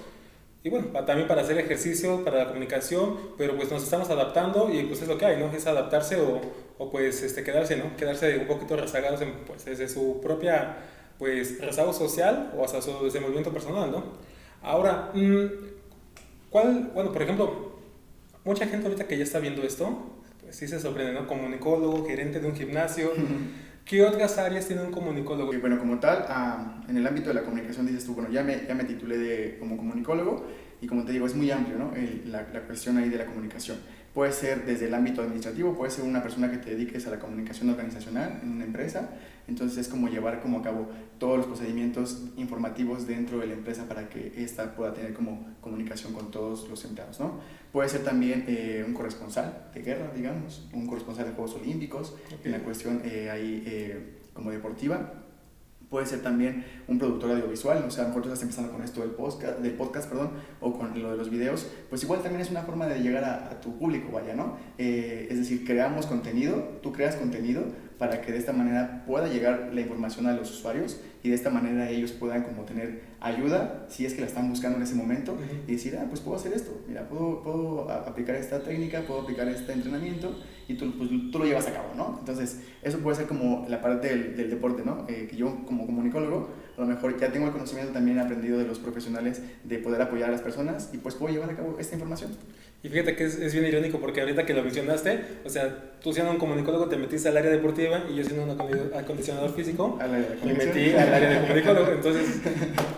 y 0.61 0.69
bueno, 0.69 0.87
también 1.05 1.27
para 1.27 1.41
hacer 1.41 1.57
ejercicio, 1.57 2.23
para 2.25 2.39
la 2.39 2.47
comunicación, 2.47 3.17
pero 3.37 3.55
pues 3.55 3.71
nos 3.71 3.81
estamos 3.81 4.09
adaptando 4.09 4.69
y 4.73 4.83
pues 4.83 5.01
es 5.01 5.07
lo 5.07 5.17
que 5.17 5.25
hay, 5.25 5.37
¿no? 5.37 5.49
Es 5.51 5.65
adaptarse 5.67 6.19
o, 6.19 6.41
o 6.77 6.91
pues 6.91 7.23
este, 7.23 7.43
quedarse, 7.43 7.77
¿no? 7.77 7.95
Quedarse 7.95 8.37
un 8.37 8.47
poquito 8.47 8.75
rezagados 8.75 9.21
en, 9.21 9.31
pues, 9.45 9.63
desde 9.63 9.87
su 9.87 10.19
propia 10.21 10.77
pues 11.17 11.59
rezago 11.59 11.93
social 11.93 12.53
o 12.57 12.63
hasta 12.63 12.81
su 12.81 12.91
desenvolvimiento 13.03 13.51
personal, 13.51 13.91
¿no? 13.91 14.03
Ahora, 14.61 15.11
mm, 15.13 15.45
¿cuál, 16.49 16.91
bueno, 16.93 17.13
por 17.13 17.21
ejemplo, 17.21 17.79
mucha 18.43 18.67
gente 18.67 18.87
ahorita 18.87 19.07
que 19.07 19.17
ya 19.17 19.23
está 19.23 19.39
viendo 19.39 19.61
esto, 19.63 19.97
pues 20.41 20.57
sí 20.57 20.67
se 20.67 20.79
sorprende, 20.79 21.13
¿no? 21.13 21.25
Comunicólogo, 21.25 22.05
gerente 22.05 22.41
de 22.41 22.47
un 22.47 22.55
gimnasio. 22.55 23.11
¿Qué 23.89 24.03
otras 24.03 24.37
áreas 24.37 24.67
tiene 24.67 24.83
un 24.83 24.91
comunicólogo? 24.91 25.51
bueno, 25.59 25.79
como 25.79 25.99
tal, 25.99 26.23
ah, 26.29 26.79
en 26.87 26.95
el 26.95 27.07
ámbito 27.07 27.29
de 27.29 27.33
la 27.33 27.41
comunicación 27.41 27.87
dices 27.87 28.05
tú, 28.05 28.13
bueno, 28.13 28.29
ya 28.29 28.43
me, 28.43 28.67
ya 28.67 28.75
me 28.75 28.83
titulé 28.83 29.17
de, 29.17 29.57
como 29.57 29.77
comunicólogo 29.77 30.45
y 30.79 30.85
como 30.85 31.03
te 31.05 31.11
digo, 31.11 31.25
es 31.25 31.33
muy 31.33 31.49
amplio, 31.49 31.79
¿no? 31.79 31.91
la, 32.25 32.47
la, 32.53 32.61
cuestión 32.67 32.99
ahí 32.99 33.09
de 33.09 33.17
la 33.17 33.25
comunicación. 33.25 33.79
Puede 34.13 34.31
ser 34.31 34.65
desde 34.65 34.87
el 34.87 34.93
ámbito 34.93 35.21
administrativo, 35.21 35.75
puede 35.75 35.91
ser 35.91 36.03
una 36.03 36.23
persona 36.23 36.49
que 36.49 36.57
te 36.57 36.71
dediques 36.71 37.05
a 37.07 37.11
la 37.11 37.19
comunicación 37.19 37.69
organizacional 37.69 38.39
en 38.41 38.51
una 38.51 38.65
empresa, 38.65 39.09
entonces 39.47 39.77
es 39.77 39.87
como 39.87 40.07
llevar 40.07 40.41
como 40.41 40.59
a 40.59 40.61
cabo 40.63 40.87
todos 41.19 41.37
los 41.37 41.45
procedimientos 41.47 42.23
informativos 42.37 43.05
dentro 43.05 43.39
de 43.39 43.47
la 43.47 43.53
empresa 43.53 43.87
para 43.87 44.09
que 44.09 44.33
ésta 44.37 44.75
pueda 44.75 44.93
tener 44.93 45.13
como 45.13 45.45
comunicación 45.61 46.13
con 46.13 46.31
todos 46.31 46.67
los 46.69 46.83
empleados, 46.85 47.19
¿no? 47.19 47.39
Puede 47.71 47.87
ser 47.89 48.03
también 48.03 48.45
eh, 48.47 48.83
un 48.85 48.93
corresponsal 48.93 49.69
de 49.73 49.81
guerra, 49.81 50.11
digamos, 50.15 50.67
un 50.73 50.87
corresponsal 50.87 51.25
de 51.25 51.33
Juegos 51.33 51.55
Olímpicos, 51.55 52.15
en 52.43 52.51
la 52.51 52.59
cuestión 52.59 53.01
eh, 53.05 53.29
ahí 53.29 53.63
eh, 53.65 54.17
como 54.33 54.49
deportiva. 54.49 55.13
Puede 55.89 56.05
ser 56.05 56.21
también 56.21 56.65
un 56.87 56.99
productor 56.99 57.31
audiovisual, 57.31 57.83
o 57.87 57.91
sea, 57.91 58.03
a 58.03 58.07
lo 58.07 58.13
mejor 58.13 58.27
estás 58.27 58.43
empezando 58.43 58.71
con 58.71 58.83
esto 58.83 59.01
del 59.01 59.11
podcast, 59.11 59.59
del 59.59 59.73
podcast 59.73 60.09
perdón, 60.09 60.31
o 60.61 60.77
con 60.77 61.01
lo 61.01 61.11
de 61.11 61.17
los 61.17 61.29
videos, 61.29 61.67
pues 61.89 62.03
igual 62.03 62.21
también 62.21 62.41
es 62.41 62.51
una 62.51 62.61
forma 62.63 62.87
de 62.87 62.99
llegar 62.99 63.23
a, 63.23 63.59
tu 63.59 63.77
público, 63.77 64.11
vaya, 64.11 64.35
¿no? 64.35 64.57
Eh, 64.77 65.27
es 65.29 65.37
decir, 65.37 65.65
creamos 65.65 66.05
contenido, 66.05 66.79
tú 66.81 66.93
creas 66.93 67.15
contenido 67.15 67.63
para 67.99 68.21
que 68.21 68.31
de 68.31 68.37
esta 68.37 68.53
manera 68.53 69.03
pueda 69.05 69.27
llegar 69.27 69.69
la 69.73 69.81
información 69.81 70.25
a 70.25 70.33
los 70.33 70.49
usuarios 70.49 71.01
y 71.21 71.29
de 71.29 71.35
esta 71.35 71.49
manera 71.49 71.89
ellos 71.89 72.13
puedan 72.13 72.43
como 72.43 72.63
tener 72.63 73.01
ayuda 73.19 73.85
si 73.89 74.05
es 74.05 74.13
que 74.13 74.21
la 74.21 74.27
están 74.27 74.49
buscando 74.49 74.77
en 74.77 74.83
ese 74.83 74.95
momento 74.95 75.37
y 75.67 75.73
decir, 75.73 75.99
ah, 76.01 76.05
pues 76.07 76.21
puedo 76.21 76.37
hacer 76.37 76.53
esto, 76.53 76.71
mira, 76.87 77.07
puedo, 77.09 77.43
puedo 77.43 77.91
aplicar 77.91 78.35
esta 78.35 78.63
técnica, 78.63 79.01
puedo 79.01 79.21
aplicar 79.21 79.49
este 79.49 79.73
entrenamiento 79.73 80.33
y 80.69 80.75
tú, 80.75 80.97
pues, 80.97 81.09
tú 81.09 81.39
lo 81.39 81.45
llevas 81.45 81.67
a 81.67 81.73
cabo, 81.73 81.89
¿no? 81.97 82.17
Entonces, 82.19 82.61
eso 82.81 82.99
puede 82.99 83.17
ser 83.17 83.27
como 83.27 83.65
la 83.67 83.81
parte 83.81 84.07
del, 84.07 84.37
del 84.37 84.49
deporte, 84.49 84.83
¿no? 84.85 85.05
Eh, 85.09 85.27
que 85.29 85.35
yo 85.35 85.65
como 85.65 85.85
comunicólogo 85.85 86.49
a 86.79 86.83
lo 86.83 86.87
mejor 86.87 87.19
ya 87.19 87.29
tengo 87.29 87.45
el 87.45 87.51
conocimiento 87.51 87.91
también 87.91 88.19
aprendido 88.19 88.57
de 88.57 88.65
los 88.65 88.79
profesionales 88.79 89.41
de 89.65 89.79
poder 89.79 90.01
apoyar 90.01 90.29
a 90.29 90.31
las 90.31 90.41
personas 90.41 90.89
y 90.93 90.97
pues 90.97 91.13
puedo 91.13 91.33
llevar 91.33 91.49
a 91.49 91.55
cabo 91.55 91.75
esta 91.77 91.95
información. 91.95 92.31
Y 92.81 92.87
fíjate 92.87 93.17
que 93.17 93.25
es, 93.25 93.35
es 93.35 93.51
bien 93.51 93.65
irónico 93.65 93.99
porque 93.99 94.21
ahorita 94.21 94.45
que 94.45 94.53
lo 94.53 94.63
mencionaste, 94.63 95.19
o 95.43 95.49
sea, 95.49 95.97
tú 96.01 96.13
siendo 96.13 96.31
un 96.31 96.37
comunicólogo 96.37 96.87
te 96.87 96.95
metiste 96.95 97.27
al 97.27 97.35
área 97.35 97.51
deportiva 97.51 98.05
y 98.09 98.15
yo 98.15 98.23
siendo 98.23 98.45
un 98.45 98.51
acondicionador 98.95 99.53
físico 99.53 99.99
me 100.45 100.53
metí 100.53 100.91
al 100.91 101.13
área 101.13 101.29
de 101.29 101.41
comunicólogo. 101.41 101.91
Entonces, 101.91 102.41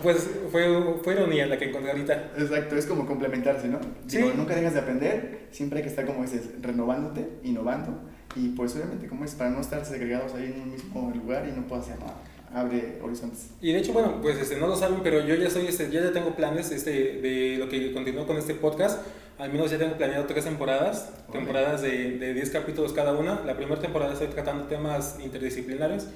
pues 0.04 0.30
fue, 0.52 0.64
fue 1.02 1.14
ironía 1.14 1.46
la 1.46 1.58
que 1.58 1.64
encontré 1.64 1.90
ahorita. 1.90 2.30
Exacto, 2.38 2.76
es 2.76 2.86
como 2.86 3.04
complementarse, 3.04 3.66
¿no? 3.66 3.80
¿Sí? 4.06 4.22
nunca 4.36 4.54
dejas 4.54 4.74
de 4.74 4.80
aprender, 4.80 5.48
siempre 5.50 5.78
hay 5.78 5.82
que 5.82 5.90
estar 5.90 6.06
como 6.06 6.22
dices, 6.22 6.50
renovándote, 6.60 7.28
innovando 7.42 7.98
y 8.36 8.50
pues 8.50 8.76
obviamente 8.76 9.08
como 9.08 9.24
es 9.24 9.34
para 9.34 9.50
no 9.50 9.60
estar 9.60 9.84
segregados 9.84 10.34
ahí 10.34 10.52
en 10.54 10.62
un 10.62 10.70
mismo 10.70 11.12
lugar 11.14 11.48
y 11.48 11.58
no 11.58 11.66
puedo 11.66 11.82
hacer 11.82 11.98
nada 11.98 12.14
abre 12.52 12.98
horizontes. 13.02 13.50
Y 13.60 13.72
de 13.72 13.78
hecho, 13.78 13.92
bueno, 13.92 14.20
pues 14.20 14.38
este, 14.38 14.56
no 14.56 14.66
lo 14.66 14.76
saben, 14.76 15.00
pero 15.02 15.24
yo 15.26 15.34
ya 15.34 15.50
soy, 15.50 15.66
este, 15.66 15.90
ya, 15.90 16.02
ya 16.02 16.12
tengo 16.12 16.34
planes 16.34 16.70
este, 16.70 16.90
de 16.90 17.56
lo 17.58 17.68
que 17.68 17.92
continúo 17.92 18.26
con 18.26 18.36
este 18.36 18.54
podcast. 18.54 19.00
Al 19.38 19.50
menos 19.50 19.70
ya 19.70 19.78
tengo 19.78 19.96
planeado 19.96 20.26
tres 20.26 20.44
temporadas, 20.44 21.10
temporadas 21.32 21.82
de, 21.82 22.18
de 22.18 22.34
10 22.34 22.50
capítulos 22.50 22.92
cada 22.92 23.12
una. 23.12 23.40
La 23.44 23.56
primera 23.56 23.80
temporada 23.80 24.12
estoy 24.12 24.28
tratando 24.28 24.64
temas 24.64 25.18
interdisciplinarios, 25.22 26.06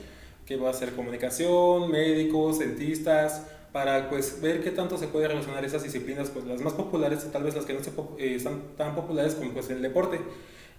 que 0.44 0.56
va 0.56 0.70
a 0.70 0.74
ser 0.74 0.92
comunicación, 0.92 1.90
médicos, 1.90 2.58
dentistas, 2.58 3.42
para 3.76 4.08
pues 4.08 4.40
ver 4.40 4.62
qué 4.62 4.70
tanto 4.70 4.96
se 4.96 5.06
puede 5.06 5.28
relacionar 5.28 5.62
esas 5.62 5.82
disciplinas, 5.82 6.30
pues 6.30 6.46
las 6.46 6.62
más 6.62 6.72
populares, 6.72 7.30
tal 7.30 7.42
vez 7.42 7.54
las 7.54 7.66
que 7.66 7.74
no 7.74 7.84
se, 7.84 7.90
eh, 8.18 8.34
están 8.36 8.62
tan 8.76 8.94
populares 8.94 9.34
como 9.34 9.50
pues 9.52 9.68
el 9.68 9.82
deporte. 9.82 10.18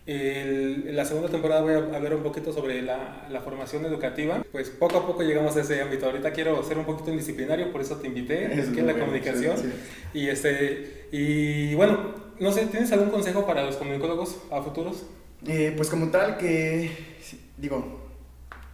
El, 0.07 0.85
en 0.87 0.95
la 0.95 1.03
segunda 1.03 1.29
temporada 1.29 1.61
voy 1.61 1.73
a 1.73 1.77
hablar 1.77 2.15
un 2.15 2.23
poquito 2.23 2.53
sobre 2.53 2.81
la, 2.81 3.27
la, 3.29 3.41
formación 3.41 3.83
educativa. 3.85 4.41
Pues 4.53 4.69
poco 4.69 4.99
a 4.99 5.05
poco 5.05 5.21
llegamos 5.21 5.57
a 5.57 5.61
ese 5.61 5.81
ámbito. 5.81 6.05
Ahorita 6.05 6.31
quiero 6.31 6.63
ser 6.63 6.77
un 6.77 6.85
poquito 6.85 7.11
indisciplinario, 7.11 7.73
por 7.73 7.81
eso 7.81 7.97
te 7.97 8.07
invité, 8.07 8.45
es 8.57 8.69
que 8.69 8.79
es 8.79 8.85
la 8.85 8.97
comunicación. 8.97 9.57
Y, 10.13 10.29
este, 10.29 11.07
y 11.11 11.75
bueno, 11.75 12.15
no 12.39 12.53
sé, 12.53 12.67
¿tienes 12.67 12.89
algún 12.93 13.09
consejo 13.09 13.45
para 13.45 13.63
los 13.65 13.75
comunicólogos 13.75 14.37
a 14.49 14.61
futuros? 14.61 15.05
Eh, 15.45 15.73
pues 15.75 15.89
como 15.89 16.09
tal, 16.09 16.37
que 16.37 16.89
digo, 17.57 18.07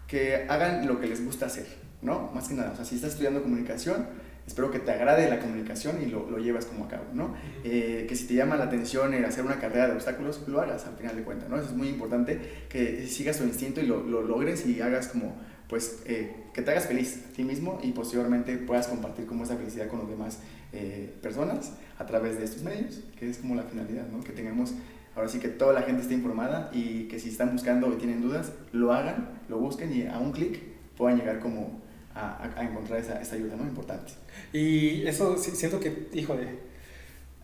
que 0.08 0.46
hagan 0.48 0.86
lo 0.86 1.02
que 1.02 1.08
les 1.08 1.26
gusta 1.26 1.48
hacer, 1.48 1.66
¿no? 2.04 2.30
Más 2.36 2.48
que 2.48 2.54
nada, 2.54 2.74
o 2.74 2.76
sea, 2.76 2.86
si 2.86 2.96
estás 2.96 3.14
estudiando 3.14 3.42
comunicación, 3.42 4.08
espero 4.46 4.72
que 4.72 4.80
te 4.80 4.92
agrade 4.92 5.30
la 5.30 5.40
comunicación 5.40 6.02
y 6.02 6.08
lo, 6.08 6.30
lo 6.30 6.38
llevas 6.38 6.66
como 6.66 6.86
a 6.86 6.88
cabo, 6.88 7.06
¿no? 7.14 7.36
Eh, 7.64 8.06
que 8.08 8.16
si 8.16 8.28
te 8.28 8.34
llama 8.36 8.56
la 8.56 8.66
atención 8.66 9.14
el 9.14 9.24
hacer 9.26 9.46
una 9.46 9.60
carrera 9.60 9.88
de 9.88 9.94
obstáculos, 9.94 10.42
lo 10.48 10.62
hagas 10.62 10.86
al 10.86 10.96
final 10.96 11.16
de 11.16 11.24
cuentas, 11.24 11.50
¿no? 11.50 11.58
Eso 11.58 11.70
es 11.70 11.76
muy 11.76 11.88
importante, 11.88 12.40
que 12.70 13.08
sigas 13.08 13.38
tu 13.38 13.46
instinto 13.46 13.82
y 13.82 13.86
lo, 13.86 14.04
lo 14.04 14.22
logres 14.22 14.66
y 14.66 14.82
hagas 14.82 15.08
como, 15.08 15.36
pues, 15.70 16.02
eh, 16.06 16.36
que 16.54 16.62
te 16.62 16.72
hagas 16.72 16.88
feliz 16.88 17.24
a 17.30 17.34
ti 17.34 17.44
mismo 17.44 17.80
y 17.82 17.92
posteriormente 17.92 18.58
puedas 18.58 18.88
compartir 18.88 19.26
como 19.26 19.44
esa 19.44 19.56
felicidad 19.56 19.88
con 19.88 20.00
las 20.00 20.10
demás 20.10 20.40
eh, 20.74 21.14
personas 21.22 21.74
a 21.98 22.06
través 22.06 22.38
de 22.38 22.44
estos 22.46 22.64
medios, 22.64 23.02
que 23.18 23.30
es 23.30 23.38
como 23.38 23.56
la 23.56 23.64
finalidad, 23.64 24.08
¿no? 24.08 24.24
Que 24.24 24.34
tengamos 24.34 24.74
ahora 25.16 25.30
sí 25.30 25.40
que 25.40 25.48
toda 25.48 25.74
la 25.74 25.84
gente 25.84 26.02
esté 26.02 26.16
informada 26.16 26.70
y 26.74 27.04
que 27.08 27.20
si 27.20 27.30
están 27.30 27.52
buscando 27.52 27.88
o 27.88 27.92
tienen 27.94 28.22
dudas, 28.22 28.52
lo 28.72 28.92
hagan, 28.94 29.30
lo 29.48 29.60
busquen 29.60 29.94
y 29.94 30.08
a 30.08 30.18
un 30.18 30.32
clic 30.32 30.60
puedan 30.98 31.18
llegar 31.18 31.40
como 31.40 31.83
a, 32.16 32.50
a, 32.56 32.64
encontrar 32.64 33.00
esa, 33.00 33.22
esa, 33.22 33.36
ayuda, 33.36 33.56
¿no? 33.56 33.64
Importante. 33.64 34.14
Y 34.52 35.08
eso 35.08 35.38
siento 35.38 35.80
que, 35.80 36.08
híjole, 36.14 36.48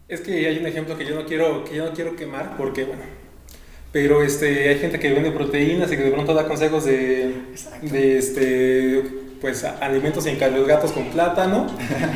es 0.08 0.22
que 0.22 0.48
hay 0.48 0.58
un 0.58 0.68
ejemplo 0.68 0.98
que 0.98 1.06
yo 1.06 1.16
no 1.16 1.26
quiero, 1.26 1.64
que 1.64 1.76
yo 1.76 1.86
no 1.86 1.94
quiero 1.94 2.16
quemar 2.16 2.58
porque, 2.58 2.84
bueno, 2.84 3.04
pero 3.92 4.22
este, 4.22 4.70
hay 4.70 4.78
gente 4.78 5.00
que 5.00 5.12
vende 5.12 5.32
proteínas 5.32 5.92
y 5.92 5.98
que 5.98 6.04
de 6.04 6.12
pronto 6.12 6.34
da 6.34 6.48
consejos 6.48 6.86
de, 6.86 7.34
de 7.82 8.18
este, 8.18 9.04
pues, 9.42 9.64
alimentos 9.64 10.26
sin 10.26 10.38
carbohidratos 10.38 10.92
con 10.92 11.06
plátano. 11.06 11.68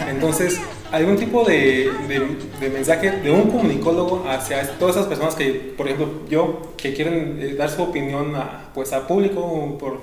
Entonces, 0.10 0.60
algún 0.92 1.18
tipo 1.18 1.44
de, 1.44 1.92
de, 2.08 2.70
mensaje 2.70 3.12
de 3.12 3.32
un 3.32 3.50
comunicólogo 3.50 4.26
hacia 4.30 4.62
todas 4.78 4.98
esas 4.98 5.08
personas 5.08 5.34
que, 5.34 5.74
por 5.76 5.88
ejemplo, 5.88 6.28
yo, 6.30 6.74
que 6.78 6.94
quieren 6.94 7.40
eh, 7.42 7.56
dar 7.56 7.72
su 7.72 7.82
opinión 7.82 8.36
a, 8.36 8.72
pues, 8.74 8.94
a 8.94 9.08
público 9.08 9.78
por 9.80 10.02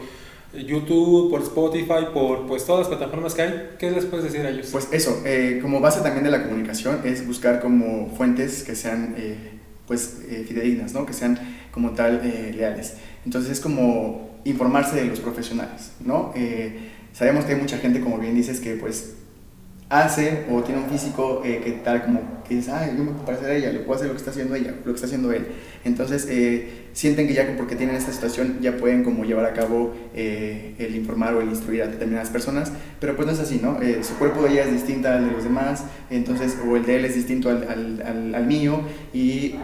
YouTube, 0.52 1.30
por 1.30 1.42
Spotify, 1.42 2.07
por 2.12 2.47
pues 2.47 2.64
todas 2.66 2.88
las 2.88 2.88
plataformas 2.88 3.35
que 3.35 3.42
hay, 3.42 3.71
¿qué 3.78 3.90
les 3.90 4.04
puedes 4.04 4.25
decir 4.25 4.45
a 4.45 4.50
ellos? 4.50 4.69
Pues 4.73 4.88
eso, 4.90 5.23
eh, 5.25 5.61
como 5.62 5.80
base 5.80 6.00
también 6.00 6.25
de 6.25 6.30
la 6.30 6.42
comunicación 6.42 7.00
es 7.04 7.26
buscar 7.26 7.61
como 7.61 8.09
fuentes 8.16 8.64
que 8.64 8.75
sean 8.75 9.14
eh, 9.16 9.37
pues 9.87 10.23
eh, 10.28 10.45
fidedignas, 10.47 10.92
¿no? 10.92 11.07
que 11.07 11.12
sean 11.12 11.38
como 11.71 11.90
tal 11.90 12.21
leales. 12.57 12.95
Entonces 13.25 13.52
es 13.52 13.61
como 13.61 14.40
informarse 14.45 14.97
de 14.97 15.04
los 15.04 15.21
profesionales, 15.21 15.92
¿no? 16.00 16.33
sabemos 17.12 17.45
que 17.45 17.52
hay 17.52 17.61
mucha 17.61 17.78
gente, 17.78 18.00
como 18.00 18.19
bien 18.19 18.35
dices, 18.35 18.61
que 18.61 18.75
pues 18.75 19.14
hace 19.90 20.47
o 20.49 20.62
tiene 20.62 20.82
un 20.82 20.88
físico 20.88 21.42
eh, 21.44 21.61
que 21.64 21.73
tal 21.73 22.04
como 22.04 22.23
que 22.49 22.54
dices, 22.54 22.73
ay, 22.73 22.94
yo 22.97 23.02
me 23.02 23.11
puedo 23.11 23.25
parecer 23.25 23.50
a 23.50 23.54
ella, 23.54 23.73
le 23.73 23.80
puedo 23.80 23.97
hacer 23.97 24.06
lo 24.06 24.14
que 24.14 24.18
está 24.18 24.30
haciendo 24.30 24.54
ella, 24.54 24.70
lo 24.85 24.92
que 24.92 24.94
está 24.94 25.06
haciendo 25.06 25.32
él. 25.32 25.49
Entonces 25.85 26.26
eh, 26.30 26.87
sienten 26.92 27.26
que 27.26 27.35
ya 27.35 27.56
porque 27.56 27.75
tienen 27.75 27.97
esta 27.97 28.12
situación 28.12 28.59
ya 28.61 28.76
pueden 28.76 29.02
como 29.02 29.25
llevar 29.25 29.47
a 29.47 29.52
cabo 29.52 29.92
eh, 30.14 30.75
el 30.78 30.94
informar 30.94 31.35
o 31.35 31.40
el 31.40 31.49
instruir 31.49 31.82
a 31.82 31.88
determinadas 31.88 32.30
personas, 32.30 32.73
pero 33.00 33.16
pues 33.16 33.26
no 33.26 33.32
es 33.32 33.40
así, 33.40 33.61
¿no? 33.61 33.78
su 34.02 34.14
cuerpo 34.14 34.42
de 34.42 34.52
ella 34.52 34.64
es 34.64 34.73
distinta 34.73 35.16
al 35.16 35.26
de 35.26 35.32
los 35.32 35.42
demás, 35.44 35.85
entonces, 36.09 36.56
o 36.66 36.76
el 36.76 36.87
de 36.87 36.97
él 36.97 37.04
es 37.04 37.16
distinto 37.16 37.50
al, 37.50 38.02
al, 38.04 38.35
al 38.35 38.47
mío 38.47 38.82
y 39.12 39.56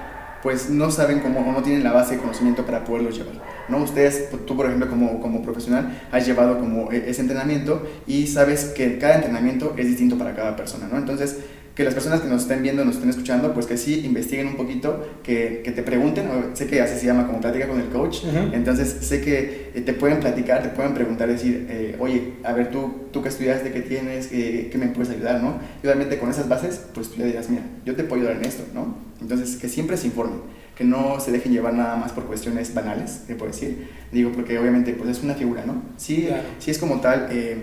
pues 0.46 0.70
no 0.70 0.92
saben 0.92 1.18
cómo 1.18 1.40
o 1.40 1.50
no 1.50 1.60
tienen 1.60 1.82
la 1.82 1.92
base 1.92 2.14
de 2.14 2.20
conocimiento 2.20 2.64
para 2.64 2.84
poderlo 2.84 3.10
llevar. 3.10 3.34
¿no? 3.68 3.78
Ustedes, 3.78 4.30
tú 4.46 4.54
por 4.54 4.66
ejemplo 4.66 4.88
como, 4.88 5.20
como 5.20 5.42
profesional, 5.42 6.00
has 6.12 6.24
llevado 6.24 6.60
como 6.60 6.92
e, 6.92 7.10
ese 7.10 7.22
entrenamiento 7.22 7.84
y 8.06 8.28
sabes 8.28 8.66
que 8.66 8.96
cada 8.96 9.16
entrenamiento 9.16 9.74
es 9.76 9.88
distinto 9.88 10.16
para 10.16 10.36
cada 10.36 10.54
persona, 10.54 10.86
¿no? 10.86 10.98
Entonces, 10.98 11.38
que 11.76 11.84
las 11.84 11.92
personas 11.92 12.22
que 12.22 12.28
nos 12.28 12.42
estén 12.42 12.62
viendo, 12.62 12.86
nos 12.86 12.94
estén 12.94 13.10
escuchando, 13.10 13.52
pues 13.52 13.66
que 13.66 13.76
sí 13.76 14.00
investiguen 14.06 14.46
un 14.48 14.56
poquito, 14.56 15.06
que, 15.22 15.60
que 15.62 15.72
te 15.72 15.82
pregunten, 15.82 16.26
sé 16.54 16.66
que 16.66 16.80
así 16.80 16.98
se 16.98 17.04
llama 17.04 17.26
como 17.26 17.38
plática 17.42 17.68
con 17.68 17.78
el 17.78 17.88
coach, 17.88 18.24
entonces 18.52 18.96
sé 19.02 19.20
que 19.20 19.72
eh, 19.74 19.82
te 19.82 19.92
pueden 19.92 20.20
platicar, 20.20 20.62
te 20.62 20.70
pueden 20.70 20.94
preguntar, 20.94 21.28
decir, 21.28 21.66
eh, 21.68 21.94
oye, 21.98 22.32
a 22.44 22.54
ver, 22.54 22.70
tú, 22.70 23.08
tú 23.12 23.20
qué 23.20 23.28
estudiaste, 23.28 23.72
qué 23.72 23.82
tienes, 23.82 24.28
qué, 24.28 24.70
qué 24.72 24.78
me 24.78 24.86
puedes 24.86 25.10
ayudar, 25.10 25.42
¿no? 25.42 25.58
Y 25.82 25.86
obviamente 25.86 26.18
con 26.18 26.30
esas 26.30 26.48
bases, 26.48 26.80
pues 26.94 27.10
tú 27.10 27.18
le 27.18 27.26
dirás, 27.26 27.50
mira, 27.50 27.62
yo 27.84 27.94
te 27.94 28.04
puedo 28.04 28.22
ayudar 28.22 28.38
en 28.42 28.48
esto, 28.48 28.64
¿no? 28.72 28.96
Entonces, 29.20 29.56
que 29.56 29.68
siempre 29.68 29.98
se 29.98 30.06
informen, 30.06 30.40
que 30.76 30.84
no 30.84 31.20
se 31.20 31.30
dejen 31.30 31.52
llevar 31.52 31.74
nada 31.74 31.96
más 31.96 32.12
por 32.12 32.24
cuestiones 32.24 32.72
banales, 32.72 33.28
de 33.28 33.34
por 33.34 33.48
decir. 33.48 33.88
Digo, 34.12 34.32
porque 34.32 34.58
obviamente 34.58 34.94
pues 34.94 35.10
es 35.10 35.22
una 35.22 35.34
figura, 35.34 35.64
¿no? 35.66 35.82
Sí, 35.98 36.28
sí 36.58 36.70
es 36.70 36.78
como 36.78 37.00
tal 37.00 37.28
eh, 37.30 37.56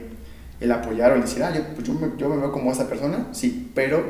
el 0.63 0.71
apoyar 0.71 1.11
o 1.11 1.15
el 1.15 1.21
decir, 1.21 1.43
ah, 1.43 1.53
yo, 1.53 1.61
pues 1.75 1.85
yo, 1.85 1.93
me, 1.93 2.11
yo 2.17 2.29
me 2.29 2.37
veo 2.37 2.51
como 2.51 2.71
esa 2.71 2.87
persona, 2.87 3.27
sí, 3.33 3.69
pero 3.75 4.01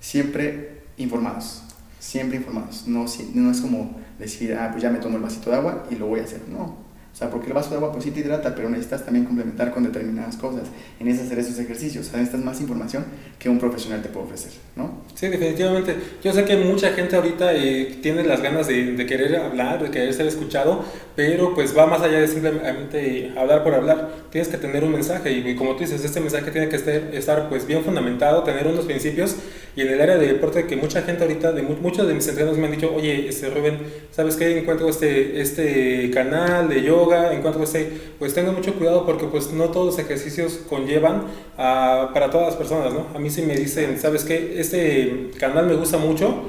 siempre 0.00 0.82
informados, 0.96 1.62
siempre 2.00 2.36
informados. 2.36 2.88
No, 2.88 3.06
no 3.34 3.50
es 3.50 3.60
como 3.60 3.96
decir, 4.18 4.54
ah, 4.54 4.70
pues 4.72 4.82
ya 4.82 4.90
me 4.90 4.98
tomo 4.98 5.16
el 5.16 5.22
vasito 5.22 5.50
de 5.50 5.56
agua 5.56 5.86
y 5.90 5.94
lo 5.94 6.06
voy 6.06 6.18
a 6.18 6.24
hacer. 6.24 6.42
No, 6.48 6.76
o 7.14 7.16
sea, 7.16 7.30
porque 7.30 7.46
el 7.46 7.52
vaso 7.52 7.70
de 7.70 7.76
agua 7.76 7.92
pues 7.92 8.02
sí 8.02 8.10
te 8.10 8.18
hidrata, 8.18 8.56
pero 8.56 8.68
necesitas 8.68 9.04
también 9.04 9.24
complementar 9.24 9.70
con 9.70 9.84
determinadas 9.84 10.36
cosas. 10.36 10.62
En 10.98 11.06
ese 11.06 11.22
hacer 11.22 11.38
esos 11.38 11.56
ejercicios, 11.60 12.08
o 12.08 12.10
sea, 12.10 12.18
necesitas 12.18 12.44
más 12.44 12.60
información 12.60 13.04
que 13.38 13.48
un 13.48 13.60
profesional 13.60 14.02
te 14.02 14.08
puede 14.08 14.26
ofrecer, 14.26 14.50
¿no? 14.74 15.04
Sí, 15.14 15.28
definitivamente. 15.28 15.94
Yo 16.24 16.32
sé 16.32 16.44
que 16.44 16.56
mucha 16.56 16.90
gente 16.90 17.14
ahorita 17.14 17.54
eh, 17.54 18.00
tiene 18.02 18.24
las 18.24 18.42
ganas 18.42 18.66
de, 18.66 18.96
de, 18.96 19.06
querer 19.06 19.36
hablar, 19.36 19.80
de 19.80 19.92
querer 19.92 20.12
ser 20.12 20.26
escuchado, 20.26 20.84
pero 21.14 21.54
pues 21.54 21.78
va 21.78 21.86
más 21.86 22.02
allá 22.02 22.18
de 22.18 22.26
simplemente 22.26 23.32
hablar 23.38 23.62
por 23.62 23.74
hablar. 23.74 24.10
Tienes 24.30 24.48
que 24.48 24.56
tener 24.56 24.82
un 24.82 24.90
mensaje 24.90 25.30
y, 25.30 25.54
como 25.54 25.74
tú 25.76 25.84
dices, 25.84 26.04
este 26.04 26.20
mensaje 26.20 26.50
tiene 26.50 26.68
que 26.68 26.74
estar, 26.74 26.94
estar 26.94 27.48
pues 27.48 27.64
bien 27.64 27.84
fundamentado, 27.84 28.42
tener 28.42 28.66
unos 28.66 28.86
principios 28.86 29.36
y 29.76 29.82
en 29.82 29.88
el 29.88 30.00
área 30.00 30.16
de 30.16 30.26
deporte 30.28 30.66
que 30.66 30.76
mucha 30.76 31.02
gente 31.02 31.24
ahorita, 31.24 31.52
de 31.52 31.62
muchos 31.62 32.06
de 32.06 32.14
mis 32.14 32.26
entrenos 32.28 32.56
me 32.56 32.66
han 32.66 32.72
dicho, 32.72 32.92
oye, 32.94 33.28
este 33.28 33.50
Rubén, 33.50 33.78
¿sabes 34.12 34.36
qué? 34.36 34.58
Encuentro 34.58 34.88
este, 34.88 35.40
este 35.40 36.10
canal 36.12 36.68
de 36.68 36.82
yoga 36.82 37.34
en 37.34 37.42
cuanto 37.42 37.60
a 37.60 37.64
este, 37.64 37.90
pues 38.18 38.34
tengan 38.34 38.54
mucho 38.54 38.74
cuidado 38.74 39.04
porque 39.04 39.26
pues 39.26 39.50
no 39.52 39.70
todos 39.70 39.86
los 39.86 39.98
ejercicios 39.98 40.60
conllevan 40.68 41.24
a, 41.58 42.10
para 42.14 42.30
todas 42.30 42.48
las 42.48 42.56
personas, 42.56 42.92
¿no? 42.92 43.06
A 43.14 43.18
mí 43.18 43.30
si 43.30 43.42
me 43.42 43.56
dicen, 43.56 43.98
¿sabes 43.98 44.24
qué? 44.24 44.60
Este 44.60 45.30
canal 45.38 45.66
me 45.66 45.74
gusta 45.74 45.98
mucho, 45.98 46.44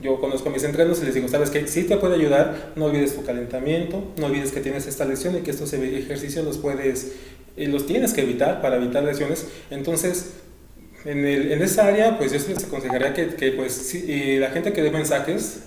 yo 0.00 0.20
conozco 0.20 0.48
a 0.48 0.52
mis 0.52 0.62
entrenos 0.62 1.00
y 1.02 1.06
les 1.06 1.14
digo, 1.14 1.26
¿sabes 1.26 1.50
qué? 1.50 1.66
Sí 1.66 1.84
te 1.84 1.96
puede 1.96 2.14
ayudar, 2.14 2.72
no 2.76 2.84
olvides 2.84 3.16
tu 3.16 3.24
calentamiento, 3.24 4.04
no 4.18 4.26
olvides 4.26 4.52
que 4.52 4.60
tienes 4.60 4.86
esta 4.86 5.04
lesión 5.04 5.36
y 5.36 5.40
que 5.40 5.50
estos 5.50 5.72
ejercicios 5.72 6.44
los 6.44 6.58
puedes 6.58 7.12
eh, 7.56 7.68
los 7.68 7.86
tienes 7.86 8.12
que 8.12 8.20
evitar 8.20 8.60
para 8.60 8.76
evitar 8.76 9.02
lesiones. 9.02 9.46
Entonces, 9.70 10.34
en, 11.06 11.24
el, 11.24 11.52
en 11.52 11.62
esa 11.62 11.86
área, 11.86 12.18
pues 12.18 12.32
yo 12.32 12.38
les 12.52 12.64
aconsejaría 12.64 13.14
que, 13.14 13.28
que 13.28 13.52
pues, 13.52 13.72
si, 13.72 14.38
la 14.38 14.50
gente 14.50 14.72
que 14.72 14.82
dé 14.82 14.90
mensajes, 14.90 15.64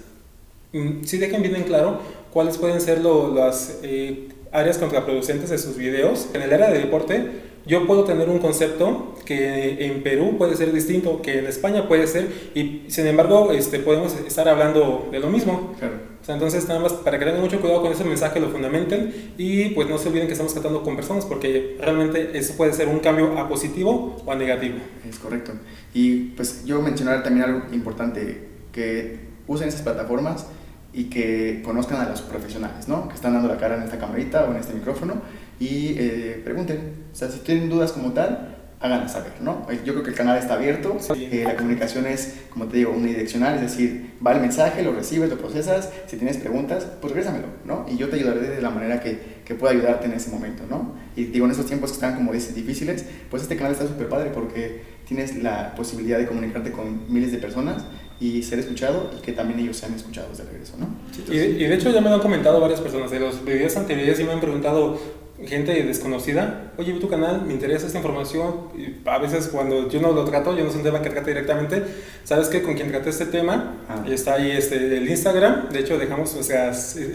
mm, 0.74 1.04
sí 1.04 1.18
dejen 1.18 1.42
bien 1.42 1.56
en 1.56 1.64
claro 1.64 2.02
cuáles 2.32 2.58
pueden 2.58 2.82
ser 2.82 3.02
lo, 3.02 3.34
las 3.34 3.80
eh, 3.84 4.30
áreas 4.52 4.78
contraproducentes 4.78 5.50
de 5.50 5.58
sus 5.58 5.78
videos. 5.78 6.30
En 6.34 6.42
el 6.42 6.54
área 6.54 6.70
de 6.70 6.80
deporte, 6.80 7.50
yo 7.66 7.86
puedo 7.86 8.04
tener 8.04 8.30
un 8.30 8.40
concepto 8.40 9.16
que 9.26 9.86
en 9.86 10.02
Perú 10.04 10.38
puede 10.38 10.56
ser 10.56 10.74
distinto, 10.74 11.22
que 11.22 11.40
en 11.40 11.46
España 11.46 11.88
puede 11.88 12.08
ser, 12.08 12.28
y 12.56 12.84
sin 12.88 13.06
embargo 13.08 13.52
este, 13.52 13.80
podemos 13.80 14.16
estar 14.28 14.48
hablando 14.50 15.08
de 15.12 15.20
lo 15.20 15.30
mismo. 15.30 15.74
O 15.76 16.19
sea, 16.30 16.36
entonces, 16.36 16.68
nada 16.68 16.80
más 16.80 16.94
para 16.94 17.18
que 17.18 17.26
tengan 17.26 17.42
mucho 17.42 17.60
cuidado 17.60 17.82
con 17.82 17.92
ese 17.92 18.04
mensaje, 18.04 18.40
lo 18.40 18.50
fundamenten 18.50 19.34
y 19.36 19.70
pues 19.70 19.90
no 19.90 19.98
se 19.98 20.10
olviden 20.10 20.28
que 20.28 20.34
estamos 20.34 20.54
tratando 20.54 20.84
con 20.84 20.96
personas 20.96 21.26
porque 21.26 21.76
realmente 21.80 22.38
eso 22.38 22.56
puede 22.56 22.72
ser 22.74 22.88
un 22.88 23.00
cambio 23.00 23.36
a 23.40 23.50
positivo 23.50 24.22
o 24.24 24.32
a 24.32 24.36
negativo. 24.36 24.78
Es 25.10 25.18
correcto. 25.18 25.54
Y 25.92 26.32
pues 26.36 26.66
yo 26.66 26.82
mencionar 26.82 27.24
también 27.24 27.46
algo 27.46 27.74
importante, 27.74 28.48
que 28.72 29.20
usen 29.48 29.70
esas 29.70 29.82
plataformas 29.82 30.46
y 30.94 31.06
que 31.06 31.64
conozcan 31.66 32.00
a 32.00 32.08
los 32.08 32.22
profesionales, 32.22 32.88
¿no? 32.88 33.08
Que 33.08 33.16
están 33.16 33.34
dando 33.34 33.48
la 33.48 33.58
cara 33.58 33.78
en 33.78 33.84
esta 33.84 33.98
camarita 33.98 34.46
o 34.46 34.52
en 34.52 34.58
este 34.58 34.76
micrófono 34.76 35.16
y 35.60 35.96
eh, 35.98 36.42
pregunten. 36.44 37.06
O 37.12 37.16
sea, 37.16 37.30
si 37.30 37.40
tienen 37.40 37.70
dudas 37.70 37.92
como 37.92 38.14
tal, 38.14 38.59
háganlas 38.82 39.12
saber, 39.12 39.34
¿no? 39.42 39.68
Eh, 39.70 39.82
yo 39.84 39.94
creo 39.94 40.04
que 40.04 40.12
el 40.12 40.16
canal 40.16 40.38
está 40.38 40.54
abierto, 40.54 40.98
eh, 41.16 41.44
la 41.46 41.56
comunicación 41.58 42.06
es, 42.06 42.36
como 42.50 42.66
te 42.66 42.78
digo, 42.78 42.92
unidireccional, 42.92 43.56
es 43.56 43.62
decir, 43.62 44.12
va 44.26 44.34
el 44.34 44.40
mensaje, 44.40 44.84
lo 44.84 44.94
recibes, 44.94 45.30
lo 45.30 45.38
procesas, 45.38 45.90
si 46.08 46.16
tienes 46.16 46.38
preguntas, 46.38 46.88
pues 47.02 47.14
regrésamelo, 47.14 47.48
¿no? 47.66 47.86
Y 47.90 47.98
yo 47.98 48.10
te 48.10 48.16
ayudaré 48.16 48.40
de 48.40 48.62
la 48.62 48.70
manera 48.70 49.02
que, 49.02 49.40
que 49.44 49.54
pueda 49.56 49.74
ayudarte 49.74 50.06
en 50.06 50.14
ese 50.14 50.30
momento, 50.30 50.64
¿no? 50.70 50.96
Y 51.16 51.26
digo, 51.26 51.46
en 51.46 51.52
estos 51.52 51.66
tiempos 51.66 51.92
que 51.92 51.96
están, 51.96 52.16
como 52.16 52.32
dices, 52.32 52.56
difíciles, 52.56 53.06
pues 53.30 53.44
este 53.44 53.58
canal 53.58 53.74
está 53.74 53.86
súper 53.86 54.08
padre 54.08 54.32
porque 54.34 54.82
tienes 55.06 55.42
la 55.44 55.76
posibilidad 55.76 56.18
de 56.18 56.28
comunicarte 56.28 56.72
con 56.72 57.12
miles 57.12 57.32
de 57.34 57.40
personas 57.40 57.84
y 58.22 58.44
ser 58.44 58.60
escuchado 58.60 59.12
y 59.18 59.22
que 59.22 59.32
también 59.32 59.60
ellos 59.60 59.78
sean 59.78 59.94
escuchados 59.94 60.38
de 60.38 60.44
regreso, 60.44 60.76
¿no? 60.78 60.88
y, 61.34 61.38
y, 61.38 61.68
de 61.68 61.74
hecho 61.74 61.90
ya 61.90 62.02
me 62.02 62.10
lo 62.10 62.16
han 62.16 62.22
comentado 62.22 62.60
varias 62.60 62.82
personas, 62.82 63.10
de 63.12 63.20
los 63.20 63.44
videos 63.46 63.76
anteriores 63.78 64.20
y 64.20 64.24
me 64.26 64.34
han 64.34 64.42
preguntado, 64.42 65.00
gente 65.46 65.84
desconocida, 65.84 66.74
oye, 66.78 66.94
vi 66.94 67.00
tu 67.00 67.08
canal, 67.08 67.44
me 67.46 67.54
interesa 67.54 67.88
esta 67.88 67.98
información. 67.98 68.70
Y 68.78 69.08
a 69.08 69.18
veces 69.20 69.48
cuando 69.48 69.90
yo 69.90 70.02
no 70.02 70.12
lo 70.12 70.26
trato, 70.26 70.56
yo 70.56 70.64
no 70.64 70.70
es 70.70 70.76
un 70.76 70.84
tema 70.84 71.02
que 71.02 71.10
trate 71.10 71.32
directamente, 71.32 71.84
¿sabes 72.24 72.50
qué? 72.50 72.62
Con 72.62 72.76
quien 72.76 72.90
traté 72.90 73.10
este 73.10 73.26
tema, 73.26 73.78
ah. 73.88 74.04
está 74.10 74.36
ahí 74.36 74.52
este, 74.52 74.98
el 74.98 75.10
Instagram, 75.10 75.70
de 75.70 75.80
hecho 75.80 75.98
dejamos 75.98 76.30
sea, 76.32 76.72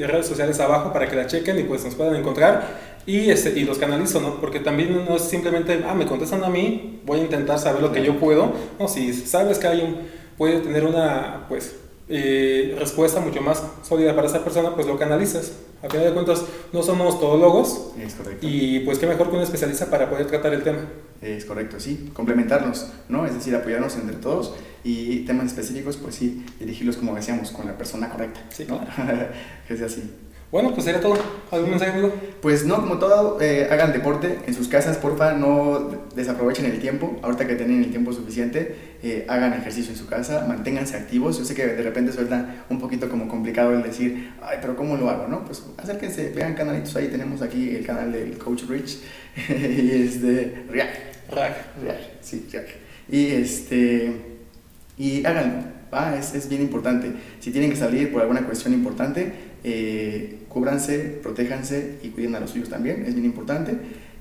redes 0.07 0.27
sociales 0.27 0.59
abajo 0.61 0.93
para 0.93 1.09
que 1.09 1.17
la 1.17 1.27
chequen 1.27 1.59
y 1.59 1.65
pues 1.65 1.85
nos 1.85 1.95
puedan 1.95 2.17
encontrar. 2.17 2.95
Y, 3.07 3.31
este, 3.31 3.51
y 3.59 3.65
los 3.65 3.77
canalizo, 3.77 4.21
¿no? 4.21 4.41
Porque 4.41 4.61
también 4.61 5.05
no 5.05 5.17
es 5.17 5.23
simplemente, 5.23 5.85
ah, 5.87 5.95
me 5.95 6.07
contestan 6.07 6.43
a 6.43 6.49
mí, 6.49 7.01
voy 7.05 7.21
a 7.21 7.23
intentar 7.25 7.59
saber 7.59 7.83
lo 7.83 7.93
que 7.93 8.03
yo 8.03 8.19
puedo. 8.19 8.55
No, 8.79 8.89
si 8.89 9.13
sabes 9.13 9.59
que 9.59 9.67
alguien 9.67 9.97
puede 10.39 10.61
tener 10.61 10.85
una, 10.85 11.45
pues, 11.49 11.77
respuesta 12.09 13.21
mucho 13.21 13.41
más 13.41 13.63
sólida 13.83 14.15
para 14.15 14.27
esa 14.27 14.45
persona, 14.45 14.75
pues 14.75 14.87
lo 14.87 14.99
canalizas. 14.99 15.53
A 15.83 15.89
final 15.89 16.07
de 16.07 16.13
cuentas, 16.13 16.45
no 16.73 16.83
somos 16.83 17.21
todólogos. 17.21 17.93
Es 17.99 18.15
correcto. 18.15 18.47
Y 18.47 18.81
pues 18.81 18.99
qué 18.99 19.07
mejor 19.07 19.31
que 19.31 19.37
un 19.37 19.43
especialista 19.43 19.87
para 19.87 20.09
poder 20.09 20.27
tratar 20.27 20.55
el 20.55 20.63
tema. 20.63 20.81
Es 21.21 21.45
correcto, 21.45 21.81
sí. 21.81 22.11
Complementarnos, 22.13 22.91
¿no? 23.09 23.27
Es 23.27 23.35
decir, 23.35 23.55
apoyarnos 23.55 23.97
entre 23.97 24.17
todos 24.17 24.55
y 24.83 25.21
temas 25.21 25.47
específicos, 25.47 25.97
pues 25.97 26.15
sí, 26.15 26.45
dirigirlos, 26.59 26.97
como 26.97 27.15
decíamos, 27.15 27.51
con 27.51 27.67
la 27.67 27.77
persona 27.77 28.11
correcta. 28.11 28.41
Sí, 28.51 28.67
¿no? 28.69 28.81
que 29.69 29.77
sea 29.77 29.87
así. 29.87 30.03
Bueno, 30.51 30.73
pues 30.73 30.85
sería 30.85 31.01
todo. 31.01 31.17
¿Algún 31.51 31.71
mensaje, 31.71 31.93
amigo? 31.93 32.13
Pues 32.41 32.65
no, 32.65 32.77
como 32.77 32.99
todo, 32.99 33.41
eh, 33.41 33.67
hagan 33.71 33.93
deporte 33.93 34.39
en 34.47 34.55
sus 34.55 34.69
casas, 34.69 34.99
porfa, 34.99 35.33
no 35.33 35.91
desaprovechen 36.15 36.67
el 36.67 36.79
tiempo. 36.79 37.19
Ahorita 37.23 37.47
que 37.47 37.57
tienen 37.57 37.83
el 37.83 37.91
tiempo 37.91 38.13
suficiente, 38.13 38.77
eh, 39.03 39.27
hagan 39.29 39.53
ejercicio 39.55 39.93
en 39.93 39.99
su 39.99 40.07
casa, 40.07 40.45
manténganse 40.47 40.97
activos. 40.97 41.39
Yo 41.39 41.45
sé 41.45 41.55
que 41.55 41.67
de 41.67 41.83
repente 41.83 42.13
suelta 42.13 42.65
un 42.71 42.79
poquito 42.79 43.09
como 43.09 43.27
complicado 43.29 43.73
el 43.73 43.83
decir, 43.83 44.33
ay, 44.43 44.59
pero 44.61 44.77
¿cómo 44.77 44.97
lo 44.97 45.11
hago? 45.11 45.27
no 45.27 45.45
Pues 45.45 45.63
acérquense, 45.77 46.31
vean 46.31 46.55
canalitos 46.55 46.95
ahí. 46.95 47.09
Tenemos 47.09 47.43
aquí 47.43 47.75
el 47.75 47.85
canal 47.85 48.13
del 48.13 48.39
Coach 48.39 48.65
Rich 48.69 49.01
y 49.49 49.91
es 49.91 50.23
de 50.23 50.65
React. 50.71 51.33
React. 51.33 52.23
sí, 52.23 52.47
React. 52.53 52.69
Y 53.09 53.27
este, 53.33 54.13
y 54.97 55.27
háganlo, 55.27 55.65
¿va? 55.93 56.17
Es, 56.17 56.35
es 56.35 56.49
bien 56.49 56.63
importante. 56.63 57.13
Si 57.41 57.51
tienen 57.51 57.71
que 57.71 57.77
salir 57.77 58.13
por 58.13 58.23
alguna 58.23 58.43
cuestión 58.47 58.73
importante, 58.73 59.54
eh, 59.65 60.41
cúbranse, 60.49 60.99
protéjanse 61.23 61.97
y 62.03 62.09
cuiden 62.11 62.35
a 62.35 62.41
los 62.41 62.51
suyos 62.51 62.69
también, 62.69 63.05
es 63.07 63.15
bien 63.15 63.25
importante. 63.25 63.73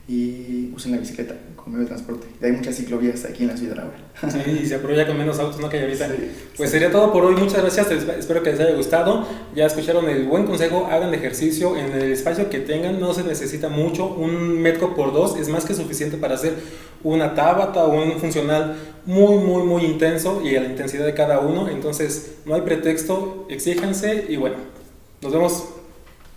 Y 0.06 0.70
usen 0.76 0.92
la 0.92 0.98
bicicleta 0.98 1.36
como 1.56 1.78
medio 1.78 1.84
de 1.84 1.88
transporte. 1.88 2.28
Y 2.42 2.46
hay 2.46 2.52
muchas 2.52 2.76
ciclovías 2.76 3.24
aquí 3.24 3.44
en 3.44 3.50
la 3.50 3.58
ciudad 3.58 3.80
ahora. 3.80 3.98
Sí, 4.30 4.60
y 4.62 4.66
se 4.66 4.76
aprovecha 4.76 5.08
con 5.08 5.18
menos 5.18 5.40
autos, 5.40 5.62
¿no? 5.62 5.70
Que 5.70 5.80
ahorita. 5.80 6.10
pues 6.58 6.72
sería 6.72 6.92
todo 6.92 7.14
por 7.14 7.24
hoy. 7.24 7.36
Muchas 7.36 7.62
gracias. 7.62 7.90
Espero 7.90 8.44
que 8.44 8.52
les 8.52 8.60
haya 8.60 8.76
gustado. 8.76 9.26
Ya 9.56 9.66
escucharon 9.66 10.10
el 10.10 10.26
buen 10.26 10.46
consejo. 10.46 10.88
Hagan 10.92 11.14
ejercicio 11.14 11.78
en 11.78 11.94
el 11.94 12.12
espacio 12.12 12.50
que 12.50 12.60
tengan. 12.60 13.00
No 13.00 13.14
se 13.14 13.24
necesita 13.24 13.70
mucho. 13.70 14.08
Un 14.08 14.62
metro 14.62 14.94
por 14.94 15.14
dos 15.14 15.38
es 15.38 15.48
más 15.48 15.64
que 15.64 15.74
suficiente 15.74 16.18
para 16.18 16.36
hacer 16.36 16.56
una 17.02 17.34
tabata 17.34 17.86
o 17.86 18.04
un 18.04 18.20
funcional 18.20 18.76
muy, 19.06 19.38
muy, 19.38 19.64
muy 19.64 19.86
intenso 19.86 20.42
y 20.44 20.58
a 20.58 20.62
la 20.62 20.68
intensidad 20.68 21.06
de 21.06 21.14
cada 21.14 21.40
uno. 21.40 21.70
Entonces, 21.70 22.40
no 22.46 22.56
hay 22.56 22.62
pretexto. 22.62 23.48
Exíjanse 23.50 24.26
y 24.28 24.36
bueno. 24.36 24.83
Nos 25.24 25.32
vemos. 25.32 25.64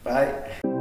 Bye. 0.05 0.76